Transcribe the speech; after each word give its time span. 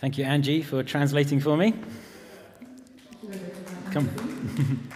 Thank 0.00 0.18
you, 0.18 0.24
Angie, 0.24 0.62
for 0.62 0.82
translating 0.82 1.40
for 1.40 1.56
me. 1.56 1.74
Come. 3.90 4.10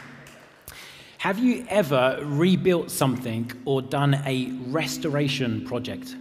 Have 1.18 1.38
you 1.38 1.66
ever 1.68 2.20
rebuilt 2.22 2.90
something 2.90 3.50
or 3.64 3.82
done 3.82 4.14
a 4.24 4.52
restoration 4.68 5.64
project? 5.64 6.14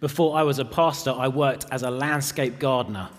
Before 0.00 0.34
I 0.34 0.42
was 0.42 0.58
a 0.58 0.64
pastor, 0.64 1.10
I 1.10 1.28
worked 1.28 1.66
as 1.70 1.82
a 1.82 1.90
landscape 1.90 2.58
gardener. 2.58 3.10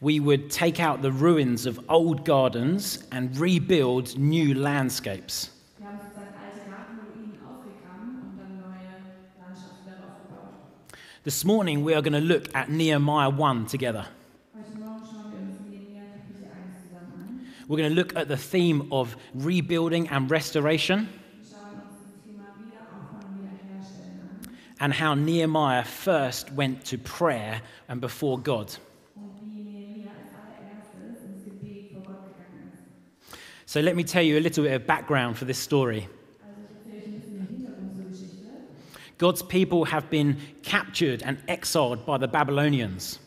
We 0.00 0.20
would 0.20 0.50
take 0.50 0.78
out 0.78 1.02
the 1.02 1.10
ruins 1.12 1.66
of 1.66 1.80
old 1.88 2.24
gardens 2.24 3.04
and 3.10 3.36
rebuild 3.36 4.16
new 4.16 4.54
landscapes. 4.54 5.50
This 11.30 11.44
morning, 11.44 11.84
we 11.84 11.94
are 11.94 12.02
going 12.02 12.14
to 12.14 12.18
look 12.18 12.52
at 12.56 12.70
Nehemiah 12.70 13.30
1 13.30 13.66
together. 13.66 14.04
Heute 14.52 14.76
Morgen 14.80 15.04
schauen 15.06 15.30
wir 15.30 15.38
uns 15.38 15.60
Nehemiah 15.70 16.10
Kapitel 16.10 16.48
1 16.50 16.74
zusammen 16.82 17.12
an. 17.20 17.68
We're 17.68 17.76
going 17.76 17.88
to 17.88 17.94
look 17.94 18.16
at 18.16 18.26
the 18.26 18.36
theme 18.36 18.88
of 18.90 19.16
rebuilding 19.32 20.08
and 20.08 20.28
restoration 20.28 21.08
and 24.80 24.92
how 24.92 25.14
Nehemiah 25.14 25.84
first 25.84 26.50
went 26.50 26.84
to 26.86 26.98
prayer 26.98 27.62
and 27.88 28.00
before 28.00 28.36
God. 28.36 28.74
So, 33.66 33.80
let 33.80 33.94
me 33.94 34.02
tell 34.02 34.24
you 34.24 34.36
a 34.36 34.40
little 34.40 34.64
bit 34.64 34.72
of 34.72 34.84
background 34.84 35.38
for 35.38 35.44
this 35.44 35.58
story. 35.58 36.08
Also 36.42 36.58
ich 36.64 36.90
erzähle 36.90 36.98
euch 36.98 37.12
ein 37.12 37.22
bisschen 37.22 37.36
den 37.36 37.46
Hintergrund 37.46 37.94
zur 37.94 38.04
Geschichte. 38.10 38.50
God's 39.20 39.42
people 39.42 39.84
have 39.84 40.08
been 40.08 40.38
captured 40.62 41.22
and 41.22 41.36
exiled 41.46 42.06
by 42.06 42.16
the 42.16 42.26
Babylonians. 42.26 43.18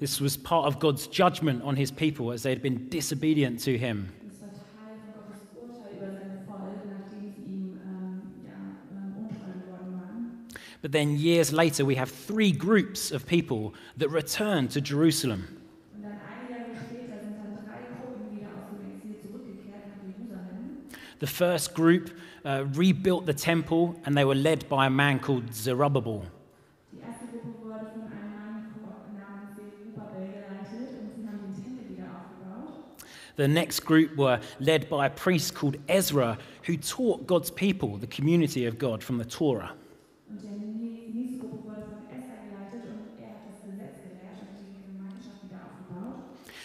This 0.00 0.20
was 0.20 0.36
part 0.36 0.66
of 0.66 0.80
God's 0.80 1.06
judgment 1.06 1.62
on 1.62 1.76
his 1.76 1.92
people 1.92 2.32
as 2.32 2.42
they 2.42 2.50
had 2.50 2.60
been 2.60 2.88
disobedient 2.88 3.60
to 3.60 3.78
him. 3.78 4.12
But 10.82 10.90
then, 10.90 11.16
years 11.16 11.52
later, 11.52 11.84
we 11.84 11.94
have 11.94 12.10
three 12.10 12.50
groups 12.50 13.12
of 13.12 13.26
people 13.26 13.74
that 13.98 14.08
return 14.08 14.66
to 14.68 14.80
Jerusalem. 14.80 15.63
The 21.20 21.26
first 21.26 21.74
group 21.74 22.10
uh, 22.44 22.64
rebuilt 22.72 23.26
the 23.26 23.34
temple 23.34 23.98
and 24.04 24.16
they 24.16 24.24
were 24.24 24.34
led 24.34 24.68
by 24.68 24.86
a 24.86 24.90
man 24.90 25.18
called 25.18 25.54
Zerubbabel. 25.54 26.26
The 33.36 33.48
next 33.48 33.80
group 33.80 34.16
were 34.16 34.40
led 34.60 34.88
by 34.88 35.06
a 35.06 35.10
priest 35.10 35.54
called 35.54 35.76
Ezra, 35.88 36.38
who 36.62 36.76
taught 36.76 37.26
God's 37.26 37.50
people, 37.50 37.96
the 37.96 38.06
community 38.06 38.66
of 38.66 38.78
God, 38.78 39.02
from 39.02 39.18
the 39.18 39.24
Torah. 39.24 39.72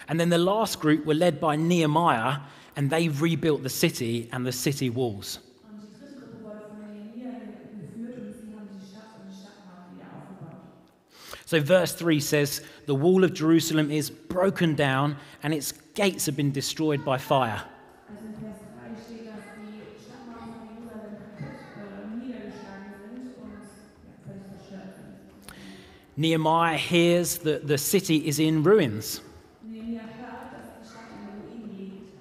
And 0.07 0.19
then 0.19 0.29
the 0.29 0.39
last 0.39 0.79
group 0.79 1.05
were 1.05 1.13
led 1.13 1.39
by 1.39 1.55
Nehemiah, 1.55 2.39
and 2.75 2.89
they 2.89 3.09
rebuilt 3.09 3.63
the 3.63 3.69
city 3.69 4.29
and 4.31 4.45
the 4.45 4.51
city 4.51 4.89
walls. 4.89 5.39
So, 11.49 11.59
verse 11.59 11.93
3 11.95 12.19
says, 12.19 12.61
The 12.85 12.93
wall 12.93 13.23
of 13.23 13.33
Jerusalem 13.33 13.89
is 13.89 14.11
broken 14.11 14.75
down, 14.75 15.17
and 15.41 15.51
its 15.51 15.71
gates 15.95 16.27
have 16.27 16.35
been 16.37 16.51
destroyed 16.51 17.03
by 17.03 17.17
fire. 17.17 17.63
Also 18.07 18.25
in 18.27 18.33
Vers 18.35 18.59
3 18.77 18.93
steht, 19.01 19.25
dass 19.25 19.41
die 19.57 19.81
Stadtmauern 19.97 20.53
von 20.53 20.77
Jerusalem 20.77 21.17
kaputt 21.33 22.21
niedergeschlagen 22.21 22.93
sind 23.01 23.33
und 23.41 23.65
ja, 24.05 24.13
völlig 24.23 24.45
zerstört 24.59 24.93
sind. 24.95 25.57
Nehemiah 26.17 26.77
hears 26.77 27.39
that 27.39 27.67
the 27.67 27.79
city 27.79 28.27
is 28.27 28.37
in 28.37 28.61
ruins, 28.63 29.23
Nehemiah 29.63 30.05
hört, 30.21 30.53
dass 30.53 30.69
die 30.77 30.87
Stadt 30.87 31.09
in 31.09 31.25
den 31.25 31.61
Ruinen 31.65 31.77
liegt 31.79 32.13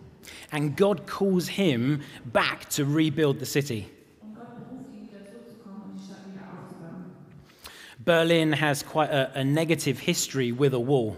and 0.53 0.77
God 0.77 1.07
calls 1.07 1.49
him 1.49 2.03
back 2.25 2.69
to 2.71 2.85
rebuild 2.85 3.39
the 3.39 3.47
city. 3.47 3.91
Berlin 8.05 8.53
has 8.53 8.83
quite 8.83 9.11
a, 9.11 9.41
a 9.41 9.45
negative 9.45 9.99
history 9.99 10.51
with 10.51 10.73
a 10.73 10.81
wall, 10.81 11.17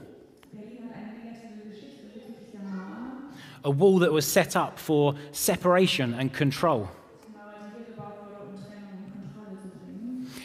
a 3.62 3.70
wall 3.70 3.98
that 4.00 4.12
was 4.12 4.26
set 4.26 4.56
up 4.56 4.78
for 4.78 5.14
separation 5.30 6.14
and 6.14 6.32
control. 6.32 6.88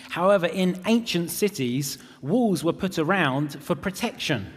However, 0.10 0.46
in 0.46 0.80
ancient 0.86 1.30
cities, 1.32 1.98
walls 2.22 2.64
were 2.64 2.74
put 2.74 2.98
around 3.00 3.62
for 3.62 3.76
protection. 3.76 4.54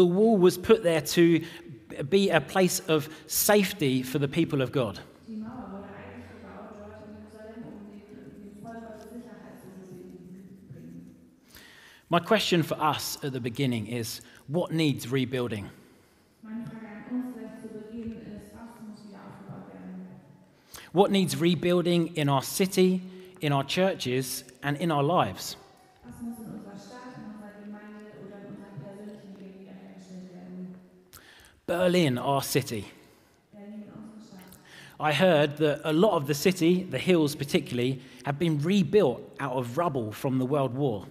The 0.00 0.06
wall 0.06 0.38
was 0.38 0.56
put 0.56 0.82
there 0.82 1.02
to 1.02 1.44
be 2.08 2.30
a 2.30 2.40
place 2.40 2.80
of 2.88 3.10
safety 3.26 4.02
for 4.02 4.18
the 4.18 4.28
people 4.28 4.62
of 4.62 4.72
God. 4.72 4.98
My 12.08 12.18
question 12.18 12.62
for 12.62 12.80
us 12.80 13.18
at 13.22 13.34
the 13.34 13.40
beginning 13.40 13.88
is 13.88 14.22
what 14.46 14.72
needs 14.72 15.06
rebuilding? 15.06 15.68
What 20.92 21.10
needs 21.10 21.36
rebuilding 21.36 22.16
in 22.16 22.30
our 22.30 22.42
city, 22.42 23.02
in 23.42 23.52
our 23.52 23.64
churches, 23.64 24.44
and 24.62 24.78
in 24.78 24.90
our 24.90 25.02
lives? 25.02 25.56
Was 26.10 26.14
muss 26.22 26.38
in 26.38 26.44
unserer 26.44 26.78
Stadt, 26.78 27.14
in 27.16 27.24
unserer 27.28 27.52
Gemeinde 27.62 28.10
oder 28.26 28.38
in 28.40 28.56
unserem 28.56 28.80
persönlichen 28.82 29.36
Leben 29.38 29.62
wiederhergestellt 29.68 30.32
werden? 30.32 30.74
Berlin, 31.70 32.18
our 32.18 32.42
city. 32.42 32.84
I 34.98 35.12
heard 35.12 35.56
that 35.58 35.80
a 35.84 35.92
lot 35.92 36.16
of 36.16 36.26
the 36.26 36.34
city, 36.34 36.82
the 36.82 36.98
hills 36.98 37.36
particularly, 37.36 38.02
have 38.24 38.40
been 38.40 38.60
rebuilt 38.60 39.22
out 39.38 39.52
of 39.52 39.78
rubble 39.78 40.10
from 40.10 40.40
the 40.40 40.44
World 40.44 40.74
War. 40.74 41.06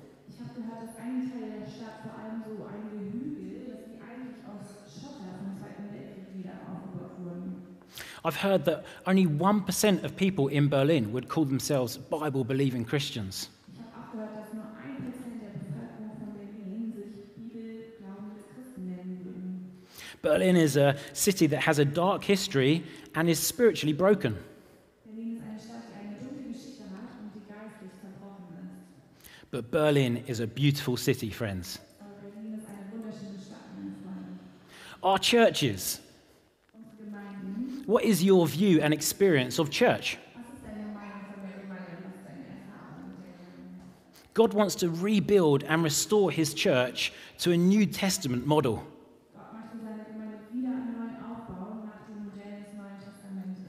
I've 8.25 8.35
heard 8.35 8.65
that 8.65 8.83
only 9.07 9.27
1% 9.27 10.03
of 10.03 10.17
people 10.17 10.49
in 10.49 10.67
Berlin 10.67 11.13
would 11.13 11.29
call 11.29 11.45
themselves 11.45 11.95
Bible 11.95 12.43
believing 12.43 12.83
Christians. 12.83 13.47
Berlin 20.21 20.55
is 20.55 20.77
a 20.77 20.95
city 21.13 21.47
that 21.47 21.61
has 21.61 21.79
a 21.79 21.85
dark 21.85 22.23
history 22.23 22.83
and 23.15 23.29
is 23.29 23.39
spiritually 23.39 23.93
broken. 23.93 24.37
But 29.51 29.71
Berlin 29.71 30.23
is 30.27 30.39
a 30.41 30.47
beautiful 30.47 30.95
city, 30.97 31.31
friends. 31.31 31.79
Our 35.01 35.17
churches. 35.17 36.01
What 37.85 38.03
is 38.03 38.23
your 38.23 38.45
view 38.45 38.81
and 38.81 38.93
experience 38.93 39.57
of 39.57 39.71
church? 39.71 40.17
God 44.35 44.53
wants 44.53 44.75
to 44.75 44.89
rebuild 44.89 45.63
and 45.63 45.83
restore 45.83 46.31
his 46.31 46.53
church 46.53 47.11
to 47.39 47.51
a 47.51 47.57
New 47.57 47.85
Testament 47.85 48.45
model. 48.45 48.83
Gott 49.33 49.51
möchte 49.53 49.77
seine 49.83 50.05
Gemeinde 50.05 50.37
wieder 50.53 50.69
neu 50.69 51.11
aufbauen 51.27 51.85
nach 51.85 52.05
dem 52.07 52.23
Modell 52.23 52.63
des 52.63 52.73
Neuen 52.77 52.99
Testamentes. 53.03 53.65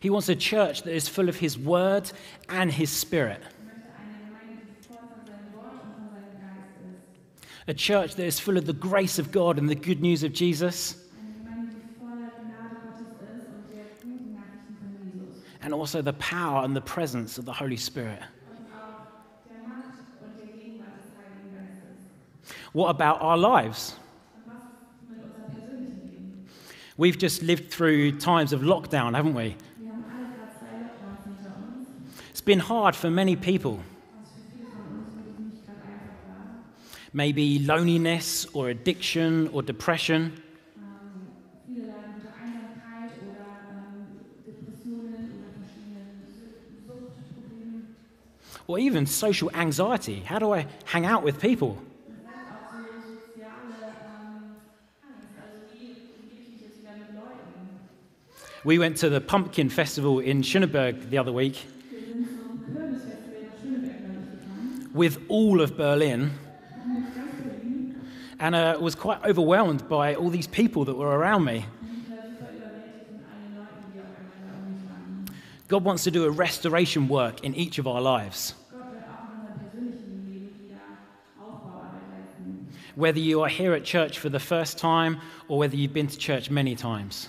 He 0.00 0.10
wants 0.10 0.28
a 0.28 0.36
church 0.36 0.82
that 0.82 0.94
is 0.94 1.08
full 1.08 1.28
of 1.28 1.36
his 1.36 1.58
word 1.58 2.10
and 2.48 2.70
his 2.72 2.90
spirit. 2.90 3.42
A 7.66 7.74
church 7.74 8.14
that 8.14 8.24
is 8.24 8.40
full 8.40 8.56
of 8.56 8.64
the 8.64 8.72
grace 8.72 9.18
of 9.18 9.30
God 9.30 9.58
and 9.58 9.68
the 9.68 9.74
good 9.74 10.00
news 10.00 10.22
of 10.22 10.32
Jesus, 10.32 11.04
and 15.60 15.74
also 15.74 16.00
the 16.00 16.14
power 16.14 16.64
and 16.64 16.74
the 16.74 16.80
presence 16.80 17.36
of 17.36 17.44
the 17.44 17.52
Holy 17.52 17.76
Spirit. 17.76 18.20
What 22.72 22.88
about 22.88 23.20
our 23.20 23.36
lives? 23.36 23.96
We've 26.96 27.18
just 27.18 27.42
lived 27.42 27.70
through 27.70 28.18
times 28.18 28.52
of 28.52 28.62
lockdown, 28.62 29.14
haven't 29.14 29.34
we? 29.34 29.56
Been 32.48 32.58
hard 32.58 32.96
for 32.96 33.10
many 33.10 33.36
people. 33.36 33.78
Maybe 37.12 37.58
loneliness 37.58 38.46
or 38.54 38.70
addiction 38.70 39.48
or 39.48 39.60
depression. 39.60 40.42
Or 48.66 48.78
even 48.78 49.04
social 49.04 49.50
anxiety. 49.52 50.20
How 50.20 50.38
do 50.38 50.54
I 50.54 50.66
hang 50.86 51.04
out 51.04 51.22
with 51.22 51.38
people? 51.42 51.76
We 58.64 58.78
went 58.78 58.96
to 58.98 59.10
the 59.10 59.20
Pumpkin 59.20 59.68
Festival 59.68 60.20
in 60.20 60.40
Schöneberg 60.40 61.10
the 61.10 61.18
other 61.18 61.32
week 61.32 61.66
with 64.98 65.24
all 65.28 65.60
of 65.60 65.76
Berlin 65.76 66.32
and 68.40 68.54
uh, 68.54 68.76
was 68.80 68.96
quite 68.96 69.24
overwhelmed 69.24 69.88
by 69.88 70.16
all 70.16 70.28
these 70.28 70.48
people 70.48 70.84
that 70.86 70.96
were 70.96 71.16
around 71.16 71.44
me. 71.44 71.64
God 75.68 75.84
wants 75.84 76.02
to 76.04 76.10
do 76.10 76.24
a 76.24 76.30
restoration 76.30 77.06
work 77.06 77.44
in 77.44 77.54
each 77.54 77.78
of 77.78 77.86
our 77.86 78.00
lives. 78.00 78.54
Whether 82.96 83.20
you 83.20 83.42
are 83.42 83.48
here 83.48 83.74
at 83.74 83.84
church 83.84 84.18
for 84.18 84.28
the 84.28 84.40
first 84.40 84.78
time 84.78 85.20
or 85.46 85.58
whether 85.58 85.76
you've 85.76 85.92
been 85.92 86.08
to 86.08 86.18
church 86.18 86.50
many 86.50 86.74
times. 86.74 87.28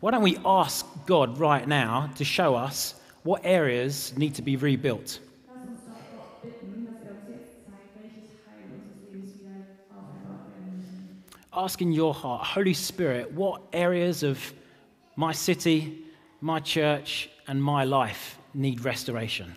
Why 0.00 0.10
don't 0.10 0.22
we 0.22 0.36
ask 0.44 0.84
God 1.06 1.38
right 1.38 1.66
now 1.66 2.10
to 2.16 2.24
show 2.24 2.56
us 2.56 2.96
what 3.22 3.40
areas 3.44 4.12
need 4.16 4.34
to 4.34 4.42
be 4.42 4.56
rebuilt? 4.56 5.20
Ask 11.54 11.82
in 11.82 11.92
your 11.92 12.14
heart, 12.14 12.46
Holy 12.46 12.72
Spirit, 12.72 13.30
what 13.32 13.60
areas 13.72 14.22
of 14.22 14.52
my 15.16 15.32
city, 15.32 15.98
my 16.40 16.60
church, 16.60 17.28
and 17.46 17.62
my 17.62 17.84
life 17.84 18.38
need 18.54 18.84
restoration? 18.84 19.54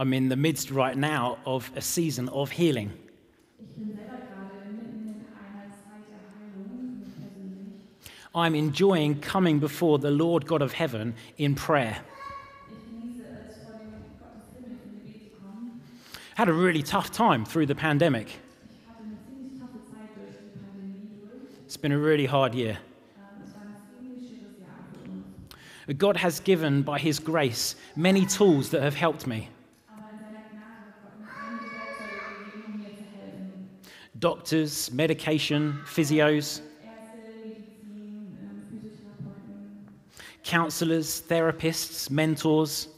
I'm 0.00 0.14
in 0.14 0.30
the 0.30 0.36
midst 0.36 0.70
right 0.70 0.96
now 0.96 1.36
of 1.44 1.70
a 1.76 1.82
season 1.82 2.30
of 2.30 2.50
healing. 2.50 2.90
I'm 8.34 8.54
enjoying 8.54 9.20
coming 9.20 9.58
before 9.58 9.98
the 9.98 10.10
Lord 10.10 10.46
God 10.46 10.62
of 10.62 10.72
heaven 10.72 11.14
in 11.36 11.54
prayer. 11.54 11.98
Had 16.34 16.48
a 16.48 16.54
really 16.54 16.82
tough 16.82 17.12
time 17.12 17.44
through 17.44 17.66
the 17.66 17.74
pandemic. 17.74 18.38
It's 21.66 21.76
been 21.76 21.92
a 21.92 21.98
really 21.98 22.24
hard 22.24 22.54
year. 22.54 22.78
God 25.98 26.16
has 26.16 26.40
given, 26.40 26.80
by 26.80 26.98
His 26.98 27.18
grace, 27.18 27.76
many 27.94 28.24
tools 28.24 28.70
that 28.70 28.82
have 28.82 28.94
helped 28.94 29.26
me 29.26 29.50
doctors, 34.20 34.92
medication, 34.92 35.80
physios, 35.84 36.60
counselors, 40.44 41.22
therapists, 41.22 42.10
mentors. 42.10 42.88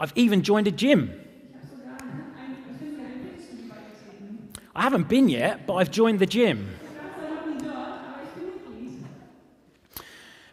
I've 0.00 0.12
even 0.14 0.42
joined 0.42 0.66
a 0.66 0.70
gym. 0.70 1.12
I 4.74 4.82
haven't 4.82 5.08
been 5.08 5.28
yet, 5.28 5.66
but 5.66 5.74
I've 5.74 5.90
joined 5.90 6.18
the 6.18 6.26
gym. 6.26 6.68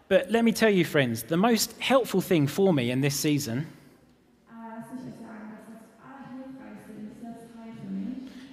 But 0.10 0.30
let 0.30 0.46
me 0.46 0.52
tell 0.52 0.70
you, 0.70 0.86
friends, 0.86 1.24
the 1.24 1.38
most 1.38 1.80
helpful 1.80 2.22
thing 2.22 2.48
for 2.48 2.74
me 2.74 2.92
in 2.92 3.02
this 3.02 3.16
season 3.16 3.68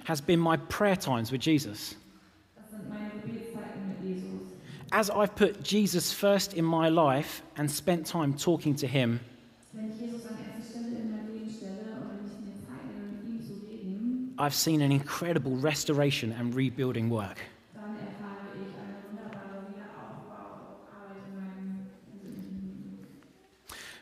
has 0.03 0.21
been 0.21 0.39
my 0.39 0.57
prayer 0.57 0.95
times 0.95 1.31
with 1.31 1.41
Jesus. 1.41 1.95
As 4.91 5.09
I've 5.09 5.35
put 5.35 5.63
Jesus 5.63 6.11
first 6.11 6.53
in 6.53 6.65
my 6.65 6.89
life 6.89 7.41
and 7.55 7.71
spent 7.71 8.05
time 8.05 8.33
talking 8.33 8.75
to 8.75 8.87
Him, 8.87 9.21
I've 14.37 14.55
seen 14.55 14.81
an 14.81 14.91
incredible 14.91 15.55
restoration 15.55 16.31
and 16.33 16.53
rebuilding 16.53 17.09
work. 17.09 17.37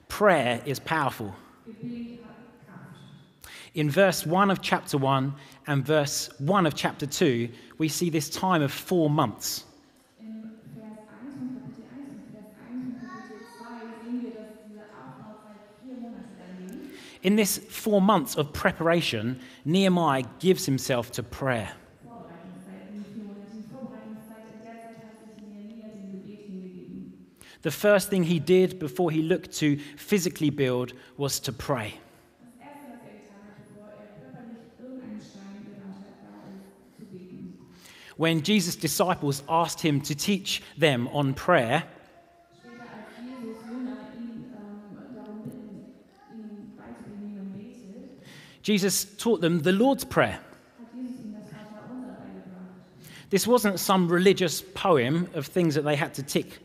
Prayer 0.07 0.61
is 0.65 0.79
powerful. 0.79 1.35
In 3.79 3.89
verse 3.89 4.25
1 4.25 4.51
of 4.51 4.61
chapter 4.61 4.97
1 4.97 5.33
and 5.67 5.85
verse 5.85 6.29
1 6.39 6.65
of 6.65 6.75
chapter 6.75 7.05
2, 7.05 7.47
we 7.77 7.87
see 7.87 8.09
this 8.09 8.29
time 8.29 8.61
of 8.61 8.73
four 8.73 9.09
months. 9.09 9.63
In 10.19 10.43
Vers 10.43 11.07
1 11.07 11.39
von 11.39 11.63
Kapitel 11.63 11.85
1 11.95 12.11
und 12.11 12.27
Vers 12.33 12.51
1 12.67 12.83
von 12.83 13.07
Kapitel 13.07 13.39
2 13.57 14.03
sehen 14.03 14.21
wir, 14.21 14.31
dass 14.31 14.51
diese 14.67 14.81
Aufbauzeit 14.83 15.63
vier 15.81 15.95
Monate 15.95 16.27
lang 16.39 16.67
ging. 16.67 16.91
In 17.23 17.37
this 17.37 17.57
four 17.69 18.01
months 18.01 18.35
of 18.35 18.51
preparation, 18.51 19.39
Nehemiah 19.63 20.25
gives 20.39 20.65
himself 20.65 21.09
to 21.13 21.23
prayer. 21.23 21.69
The 27.61 27.71
first 27.71 28.09
thing 28.09 28.23
he 28.23 28.39
did 28.39 28.77
before 28.77 29.09
he 29.09 29.21
looked 29.21 29.57
to 29.59 29.77
physically 29.95 30.49
build 30.49 30.91
was 31.15 31.39
to 31.39 31.53
pray. 31.53 31.93
Das 32.59 32.59
Erste, 32.59 32.91
was 32.93 33.05
er 33.05 33.19
getan 33.19 33.49
hat, 33.49 33.63
bevor 33.69 33.89
er 33.89 34.07
körperlich 34.17 34.63
irgendeinen 34.79 35.21
Stein 35.21 35.59
gebaut 35.67 36.07
hat, 36.07 36.23
war 36.23 36.43
es 36.47 36.97
zu 36.97 37.05
beten. 37.05 37.59
When 38.19 38.41
Jesus' 38.41 38.75
disciples 38.75 39.43
asked 39.47 39.79
him 39.79 40.01
to 40.01 40.13
teach 40.13 40.61
them 40.77 41.07
on 41.13 41.33
prayer, 41.33 41.85
Jesus 48.61 49.05
taught 49.17 49.39
them 49.39 49.61
the 49.61 49.71
Lord's 49.71 50.03
Prayer. 50.03 50.41
This 53.29 53.47
wasn't 53.47 53.79
some 53.79 54.09
religious 54.09 54.61
poem 54.61 55.29
of 55.33 55.45
things 55.45 55.75
that 55.75 55.85
they 55.85 55.95
had 55.95 56.13
to 56.15 56.23
tick. 56.23 56.59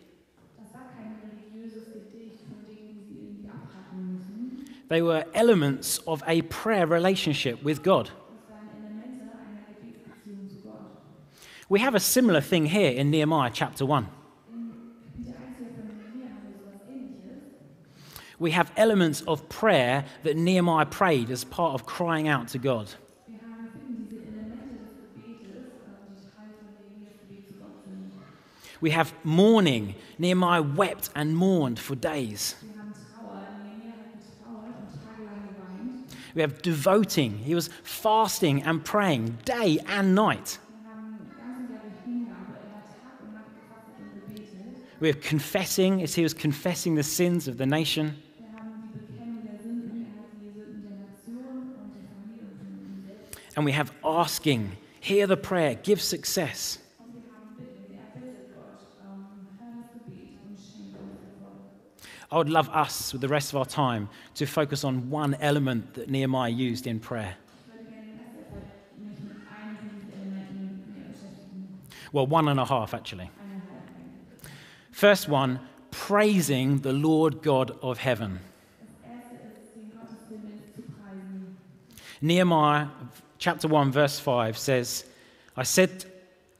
They 4.89 5.03
were 5.03 5.25
elements 5.35 5.99
of 5.99 6.21
a 6.27 6.43
prayer 6.43 6.89
relationship 6.89 7.63
with 7.63 7.85
God. 7.85 8.11
Das 8.11 8.51
waren 8.51 8.69
Elemente 8.75 9.23
einer 9.39 9.63
Gebetsbeziehung 9.81 10.49
zu 10.51 10.61
Gott. 10.63 10.75
We 11.69 11.81
have 11.81 11.95
a 11.95 12.01
similar 12.01 12.43
thing 12.43 12.67
here 12.67 12.91
in 12.91 13.11
Nehemiah 13.11 13.51
chapter 13.53 13.87
1. 13.87 14.07
In 14.53 14.75
Kapitel 14.75 15.25
1 15.25 15.25
hier 15.25 15.35
von 15.35 15.87
Nehemiah 15.87 16.29
haben 16.29 16.53
wir 16.53 16.59
sowas 16.59 16.81
ähnliches. 16.91 18.39
We 18.39 18.51
have 18.51 18.71
elements 18.77 19.23
of 19.23 19.49
prayer 19.49 20.05
that 20.25 20.37
Nehemiah 20.37 20.85
prayed 20.85 21.31
as 21.31 21.43
part 21.45 21.75
of 21.75 21.87
crying 21.87 22.29
out 22.29 22.49
to 22.49 22.59
God. 22.59 22.89
We 28.83 28.91
have 28.91 29.15
mourning. 29.25 29.95
Nehemiah 30.19 30.61
wept 30.61 31.09
and 31.15 31.35
mourned 31.35 31.79
for 31.79 31.95
days. 31.95 32.57
We 36.35 36.43
have 36.43 36.61
devoting. 36.61 37.39
He 37.39 37.55
was 37.55 37.71
fasting 37.85 38.63
and 38.65 38.85
praying 38.85 39.39
day 39.47 39.79
and 39.87 40.15
night. 40.15 40.59
We're 45.01 45.13
confessing, 45.13 46.03
as 46.03 46.15
he 46.15 46.23
was 46.23 46.33
confessing 46.33 46.95
the 46.95 47.03
sins 47.03 47.49
of 47.49 47.59
the 47.59 47.67
nation. 47.67 48.17
And 53.57 53.65
we 53.65 53.73
have 53.73 53.93
asking, 54.05 54.77
hear 55.01 55.27
the 55.27 55.37
prayer, 55.37 55.75
give 55.75 56.01
success. 56.01 56.79
I 62.33 62.39
would 62.39 62.49
love 62.49 62.69
us, 62.71 63.13
with 63.13 63.21
the 63.21 63.29
rest 63.29 63.53
of 63.53 63.59
our 63.59 63.67
time, 63.67 64.09
to 64.35 64.47
focus 64.47 64.83
on 64.83 65.09
one 65.09 65.37
element 65.41 65.95
that 65.95 66.11
Nehemiah 66.11 66.51
used 66.51 66.87
in 66.87 66.99
prayer. 66.99 67.37
Well, 72.11 72.27
one 72.27 72.49
and 72.49 72.59
a 72.59 72.65
half, 72.65 72.95
actually. 72.95 73.31
First 74.95 75.29
one, 75.29 75.59
praising 75.91 76.79
the 76.79 76.93
Lord 76.93 77.43
God 77.43 77.77
of 77.83 77.99
heaven. 77.99 78.39
Nehemiah 82.23 82.87
chapter 83.39 83.67
1, 83.67 83.91
verse 83.91 84.21
5 84.21 84.57
says, 84.57 85.05
I 85.57 85.65
said, 85.65 86.05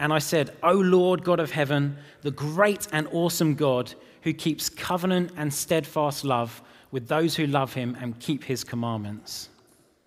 and 0.01 0.13
I 0.13 0.19
said, 0.19 0.51
O 0.65 0.73
Lord 0.73 1.23
God 1.23 1.39
of 1.39 1.53
heaven, 1.53 1.97
the 2.23 2.33
great 2.33 2.89
and 2.93 3.07
awesome 3.13 3.55
God 3.55 3.95
who 4.23 4.33
keeps 4.33 4.69
covenant 4.69 5.31
and 5.37 5.55
steadfast 5.55 6.25
love 6.25 6.61
with 6.91 7.07
those 7.07 7.37
who 7.37 7.47
love 7.47 7.73
him 7.75 7.97
and 8.01 8.19
keep 8.19 8.43
his 8.43 8.65
commandments. 8.65 9.49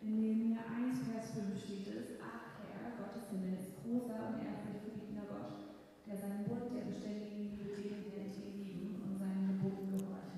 In 0.04 0.22
Nehemiah 0.22 0.60
1, 0.78 1.00
Vers 1.12 1.32
5 1.34 1.64
steht 1.64 1.88
es, 1.96 2.20
Ach 2.22 2.44
Herr, 2.76 2.92
Gott 3.00 3.16
des 3.16 3.32
Himmels, 3.32 3.72
großer 3.84 4.20
und 4.20 4.44
ehrfurchtgebietender 4.46 5.26
Gott, 5.32 5.64
der 6.06 6.18
seinen 6.18 6.44
Bund 6.46 6.76
der 6.76 6.86
beständigen 6.86 7.58
Liebe 7.58 7.64
denen, 7.76 8.04
die 8.06 8.46
dich 8.46 8.58
lieben 8.62 9.02
und 9.04 9.18
seinen 9.18 9.48
Geboten 9.58 9.98
gehorchen. 9.98 10.38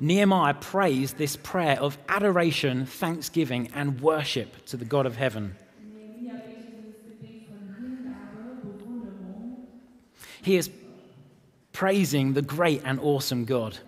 Nehemiah 0.00 0.54
prays 0.54 1.12
this 1.14 1.36
prayer 1.36 1.78
of 1.78 1.98
adoration, 2.08 2.86
thanksgiving, 2.86 3.70
and 3.74 4.00
worship 4.00 4.64
to 4.66 4.76
the 4.76 4.84
God 4.84 5.06
of 5.06 5.16
heaven. 5.16 5.56
He 10.42 10.56
is 10.56 10.70
praising 11.72 12.32
the 12.32 12.42
great 12.42 12.82
and 12.84 12.98
awesome 13.00 13.44
God. 13.44 13.78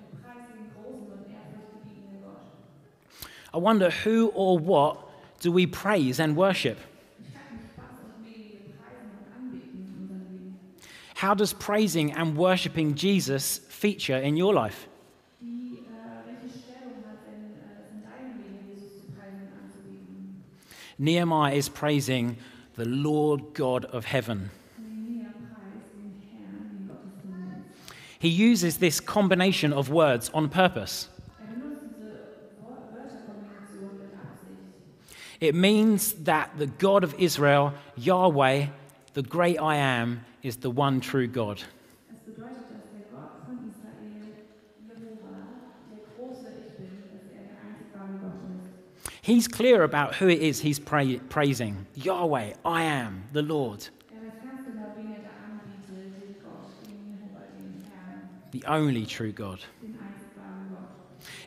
I 3.55 3.59
wonder 3.59 3.91
who 3.91 4.29
or 4.35 4.59
what 4.59 4.99
do 5.41 5.53
we 5.53 5.67
praise 5.67 6.21
and 6.21 6.37
worship? 6.37 6.79
How 11.15 11.35
does 11.35 11.53
praising 11.53 12.13
and 12.13 12.37
worshiping 12.37 12.95
Jesus 12.97 13.59
feature 13.69 14.17
in 14.17 14.37
your 14.37 14.53
life? 14.53 14.89
Wie, 15.41 15.79
äh, 15.79 16.25
welche 16.27 16.49
Stellung 16.51 17.05
hat 17.07 17.23
denn 17.27 17.55
äh, 17.55 17.79
es 17.79 17.93
in 17.93 18.03
deinem 18.03 18.43
Leben, 18.43 18.67
Jesus 18.67 18.99
zu 18.99 19.07
preisen 19.15 19.47
und 19.47 19.63
anzubeten? 19.63 20.43
Nehemiah 20.99 21.55
is 21.55 21.69
praising 21.69 22.37
the 22.75 22.85
Lord 22.85 23.55
God 23.55 23.85
of 23.87 24.05
heaven. 24.05 24.51
He 28.19 28.29
uses 28.29 28.79
this 28.79 29.01
combination 29.01 29.73
of 29.73 29.91
words 29.91 30.31
on 30.33 30.49
purpose. 30.49 31.09
It 35.41 35.57
means 35.57 36.13
that 36.23 36.57
the 36.57 36.69
God 36.69 37.03
of 37.03 37.17
Israel, 37.19 37.75
Yahweh, 37.97 38.67
the 39.15 39.23
great 39.23 39.61
I 39.61 39.75
am, 39.75 40.25
is 40.45 40.59
the 40.59 40.71
one 40.71 41.01
true 41.01 41.27
God. 41.27 41.61
Es 42.09 42.19
bedeutet, 42.25 42.71
dass 42.71 42.87
der 42.93 43.03
Gott 43.11 43.43
von 43.45 43.59
Israel, 43.69 44.23
Jehova, 44.87 45.35
der 45.91 45.99
große 46.17 46.47
Ich 46.65 46.77
bin, 46.77 46.95
dass 47.11 47.27
er 47.35 47.43
der 47.43 47.59
einzig 47.59 47.91
wahre 47.93 48.15
Gott 48.23 48.39
ist. 48.55 49.22
He's 49.33 49.49
clear 49.49 49.83
about 49.83 50.17
who 50.17 50.29
it 50.29 50.43
is 50.43 50.61
he's 50.61 50.79
pra- 50.79 51.19
praising 51.31 51.87
Yahweh, 51.95 52.53
I 52.67 52.83
am, 52.83 53.25
the 53.33 53.41
Lord, 53.41 53.89
the 58.51 58.63
only 58.67 59.07
true 59.07 59.33
God. 59.33 59.61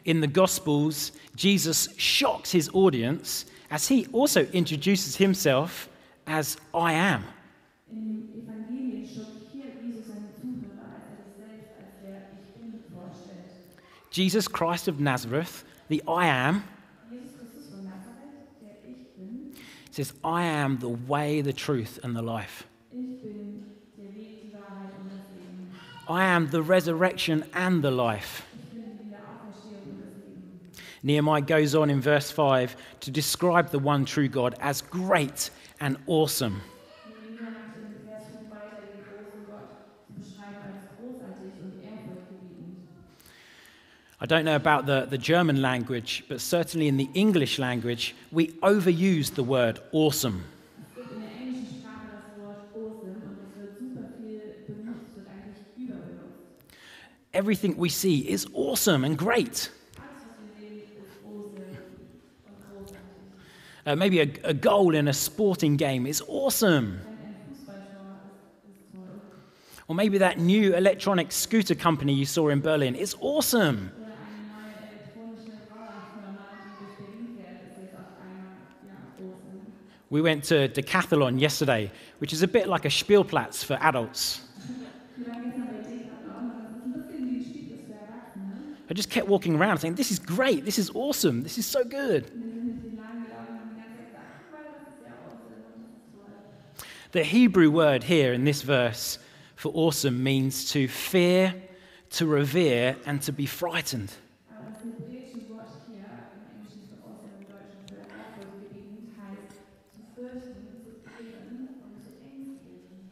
In 0.04 0.20
the 0.20 0.26
Gospels, 0.26 1.12
Jesus 1.36 1.88
shocks 1.96 2.52
his 2.52 2.72
audience 2.74 3.46
as 3.70 3.88
he 3.88 4.08
also 4.14 4.46
introduces 4.46 5.16
himself 5.18 5.88
as 6.26 6.58
I 6.74 6.94
am. 6.94 7.24
Jesus 14.10 14.48
Christ 14.48 14.88
of 14.88 15.00
Nazareth, 15.00 15.64
the 15.88 16.02
I 16.08 16.26
am, 16.26 16.64
Jesus 17.10 17.32
Christus 17.38 17.70
von 17.70 17.84
Nazareth, 17.84 18.50
der 18.62 18.78
Ich 18.90 19.14
Bin, 19.16 19.54
says, 19.96 20.12
I 20.26 20.44
am 20.44 20.80
the 20.80 20.90
way, 20.90 21.40
the 21.40 21.54
truth, 21.54 22.00
and 22.04 22.14
the 22.14 22.22
life. 22.22 22.68
I 26.10 26.26
am 26.26 26.50
the 26.50 26.62
resurrection 26.62 27.46
and 27.54 27.82
the 27.82 27.92
life. 27.92 28.46
Nehemiah 31.02 31.42
goes 31.42 31.76
on 31.76 31.90
in 31.90 32.02
verse 32.02 32.30
5 32.30 32.76
to 33.02 33.12
describe 33.12 33.70
the 33.70 33.80
one 33.80 34.04
true 34.04 34.28
God 34.28 34.56
as 34.60 34.82
great 34.82 35.50
and 35.80 35.98
awesome. 36.08 36.62
Nehemiah 37.08 37.52
macht 37.52 37.78
in 37.78 37.96
Vers 38.06 38.26
5 38.26 38.52
weiter 38.52 38.82
den 38.82 39.00
großen 39.06 39.46
Gott 39.48 39.70
zu 40.08 40.14
beschreiben 40.14 40.60
als 40.66 40.90
großartig 41.00 41.54
und 41.64 41.84
ehrfurchtgebietend. 41.84 42.90
I 44.26 44.28
don't 44.28 44.46
know 44.46 44.56
about 44.56 44.88
the, 44.88 45.06
the 45.08 45.20
German 45.20 45.62
language, 45.62 46.24
but 46.28 46.42
certainly 46.42 46.88
in 46.88 46.98
the 46.98 47.08
English 47.14 47.60
language, 47.60 48.16
we 48.32 48.48
overuse 48.64 49.32
the 49.36 49.44
word 49.44 49.80
awesome. 49.92 50.44
Everything 57.36 57.78
we 57.78 57.90
see 57.90 58.28
is 58.28 58.48
awesome 58.56 59.04
and 59.04 59.16
great. 59.16 59.70
Uh, 63.86 63.96
maybe 63.96 64.22
a, 64.22 64.30
a 64.44 64.56
goal 64.56 64.96
in 64.96 65.08
a 65.08 65.14
sporting 65.14 65.78
game 65.78 66.08
is 66.08 66.24
awesome. 66.28 67.00
Or 69.88 69.94
maybe 69.94 70.18
that 70.18 70.40
new 70.40 70.74
electronic 70.74 71.32
scooter 71.32 71.76
company 71.76 72.16
you 72.16 72.26
saw 72.26 72.50
in 72.50 72.62
Berlin 72.62 72.96
is 72.96 73.16
awesome. 73.20 73.92
We 80.16 80.22
went 80.22 80.46
to 80.46 80.70
Decathlon 80.70 81.42
yesterday, 81.42 81.92
which 82.20 82.32
is 82.32 82.42
a 82.42 82.48
bit 82.48 82.70
like 82.70 82.86
a 82.86 82.88
Spielplatz 82.88 83.66
for 83.66 83.78
adults. 83.82 84.40
I 88.90 88.94
just 88.94 89.10
kept 89.10 89.28
walking 89.28 89.58
around 89.58 89.80
saying, 89.80 89.96
This 89.96 90.12
is 90.12 90.20
great, 90.20 90.64
this 90.64 90.80
is 90.80 90.90
awesome, 90.92 91.44
this 91.44 91.58
is 91.58 91.66
so 91.66 91.84
good. 91.84 92.32
The 97.12 97.24
Hebrew 97.26 97.70
word 97.70 98.06
here 98.06 98.32
in 98.32 98.46
this 98.46 98.62
verse 98.62 99.20
for 99.58 99.74
awesome 99.76 100.24
means 100.24 100.72
to 100.72 100.88
fear, 100.88 101.54
to 102.12 102.26
revere, 102.26 102.96
and 103.06 103.22
to 103.24 103.34
be 103.34 103.46
frightened. 103.46 104.14
Aber 104.50 104.72
das 104.72 104.80
hebräische 104.80 105.50
Wort 105.50 105.68
hier 105.88 106.08
im 106.32 106.56
Englischen 106.56 106.88
für 106.88 107.04
awesome, 107.04 107.36
im 107.36 107.48
Deutschen 107.52 107.84
für 107.90 108.00
ehrfurchtgebietend 108.00 109.12
heißt 109.20 109.56
zu 109.92 110.02
fürchten, 110.16 110.64
zu 110.84 110.92
ehren 111.06 111.70
und 111.84 111.96
zu 112.04 112.12
ängstigen. 112.24 113.12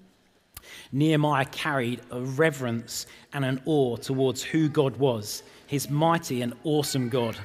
Nehemiah 0.93 1.45
carried 1.45 2.01
a 2.11 2.21
reverence 2.21 3.07
and 3.33 3.43
an 3.43 3.59
awe 3.65 3.97
towards 3.97 4.43
who 4.43 4.69
God 4.69 4.95
was, 4.97 5.41
his 5.65 5.89
mighty 5.89 6.43
and 6.43 6.53
awesome 6.63 7.09
God. 7.09 7.35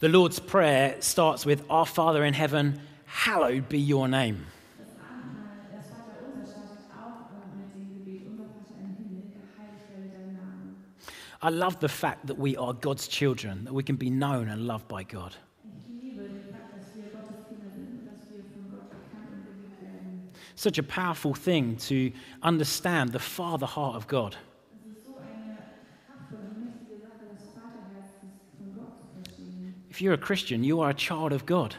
The 0.00 0.08
Lord's 0.08 0.40
Prayer 0.40 0.96
starts 0.98 1.46
with 1.46 1.64
Our 1.70 1.86
Father 1.86 2.24
in 2.24 2.34
heaven, 2.34 2.80
hallowed 3.06 3.68
be 3.68 3.78
your 3.78 4.08
Name. 4.08 4.44
I 11.40 11.50
love 11.50 11.78
the 11.78 11.88
fact 11.88 12.26
that 12.26 12.38
we 12.38 12.56
are 12.56 12.72
God's 12.72 13.06
children, 13.06 13.64
that 13.66 13.72
we 13.72 13.82
can 13.82 13.96
be 13.96 14.10
known 14.10 14.48
and 14.48 14.66
loved 14.66 14.88
by 14.88 15.04
God. 15.04 15.36
such 20.54 20.78
a 20.78 20.82
powerful 20.82 21.34
thing 21.34 21.76
to 21.76 22.12
understand 22.42 23.10
the 23.10 23.18
Father 23.18 23.66
heart 23.66 23.96
of 23.96 24.06
God. 24.06 24.36
If 29.90 30.02
you're 30.02 30.14
a 30.14 30.18
Christian, 30.18 30.64
you 30.64 30.80
are 30.80 30.90
a 30.90 30.94
child 30.94 31.32
of 31.32 31.46
God. 31.46 31.76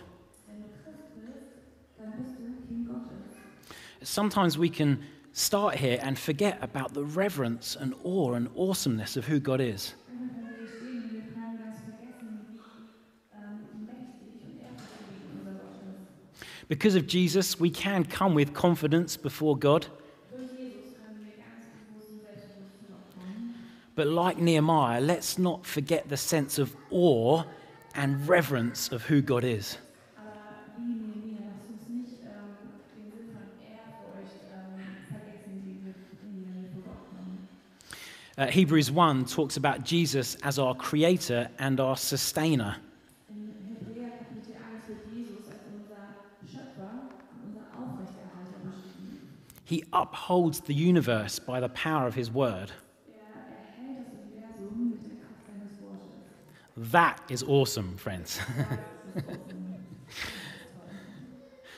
Sometimes 4.01 4.57
we 4.57 4.69
can 4.69 5.03
start 5.33 5.75
here 5.75 5.99
and 6.01 6.17
forget 6.17 6.57
about 6.61 6.93
the 6.93 7.03
reverence 7.03 7.75
and 7.75 7.93
awe 8.03 8.33
and 8.35 8.47
awesomeness 8.55 9.17
of 9.17 9.25
who 9.25 9.39
God 9.39 9.59
is. 9.59 9.95
Because 16.67 16.95
of 16.95 17.05
Jesus, 17.05 17.59
we 17.59 17.69
can 17.69 18.05
come 18.05 18.33
with 18.33 18.53
confidence 18.53 19.17
before 19.17 19.55
God. 19.55 19.87
But 23.95 24.07
like 24.07 24.37
Nehemiah, 24.37 24.99
let's 24.99 25.37
not 25.37 25.65
forget 25.65 26.09
the 26.09 26.17
sense 26.17 26.57
of 26.57 26.75
awe 26.91 27.43
and 27.93 28.27
reverence 28.27 28.91
of 28.91 29.03
who 29.03 29.21
God 29.21 29.43
is. 29.45 29.77
Uh, 38.37 38.47
Hebrews 38.47 38.91
1 38.91 39.25
talks 39.27 39.55
about 39.55 39.85
Jesus 39.85 40.35
as 40.43 40.59
our 40.59 40.75
creator 40.75 41.49
and 41.57 41.79
our 41.79 41.95
sustainer. 41.95 42.75
He 49.65 49.83
upholds 49.91 50.61
the 50.61 50.75
universe 50.75 51.39
by 51.39 51.59
the 51.59 51.69
power 51.69 52.07
of 52.07 52.13
his 52.13 52.31
word. 52.31 52.71
Erhält 53.09 54.05
das 54.05 54.59
Universum 54.61 54.91
mit 54.91 55.03
der 55.03 55.15
Kraft 55.15 55.47
seines 55.47 55.81
Wortes. 55.81 56.91
That 56.91 57.19
is 57.29 57.43
awesome, 57.43 57.97
friends. 57.97 58.39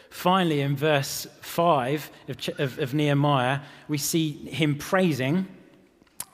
Finally, 0.10 0.62
in 0.62 0.75
verse 0.75 1.27
5 1.41 2.12
of, 2.27 2.60
of, 2.60 2.79
of 2.79 2.94
Nehemiah, 2.94 3.62
we 3.88 3.98
see 3.98 4.32
him 4.32 4.77
praising. 4.77 5.46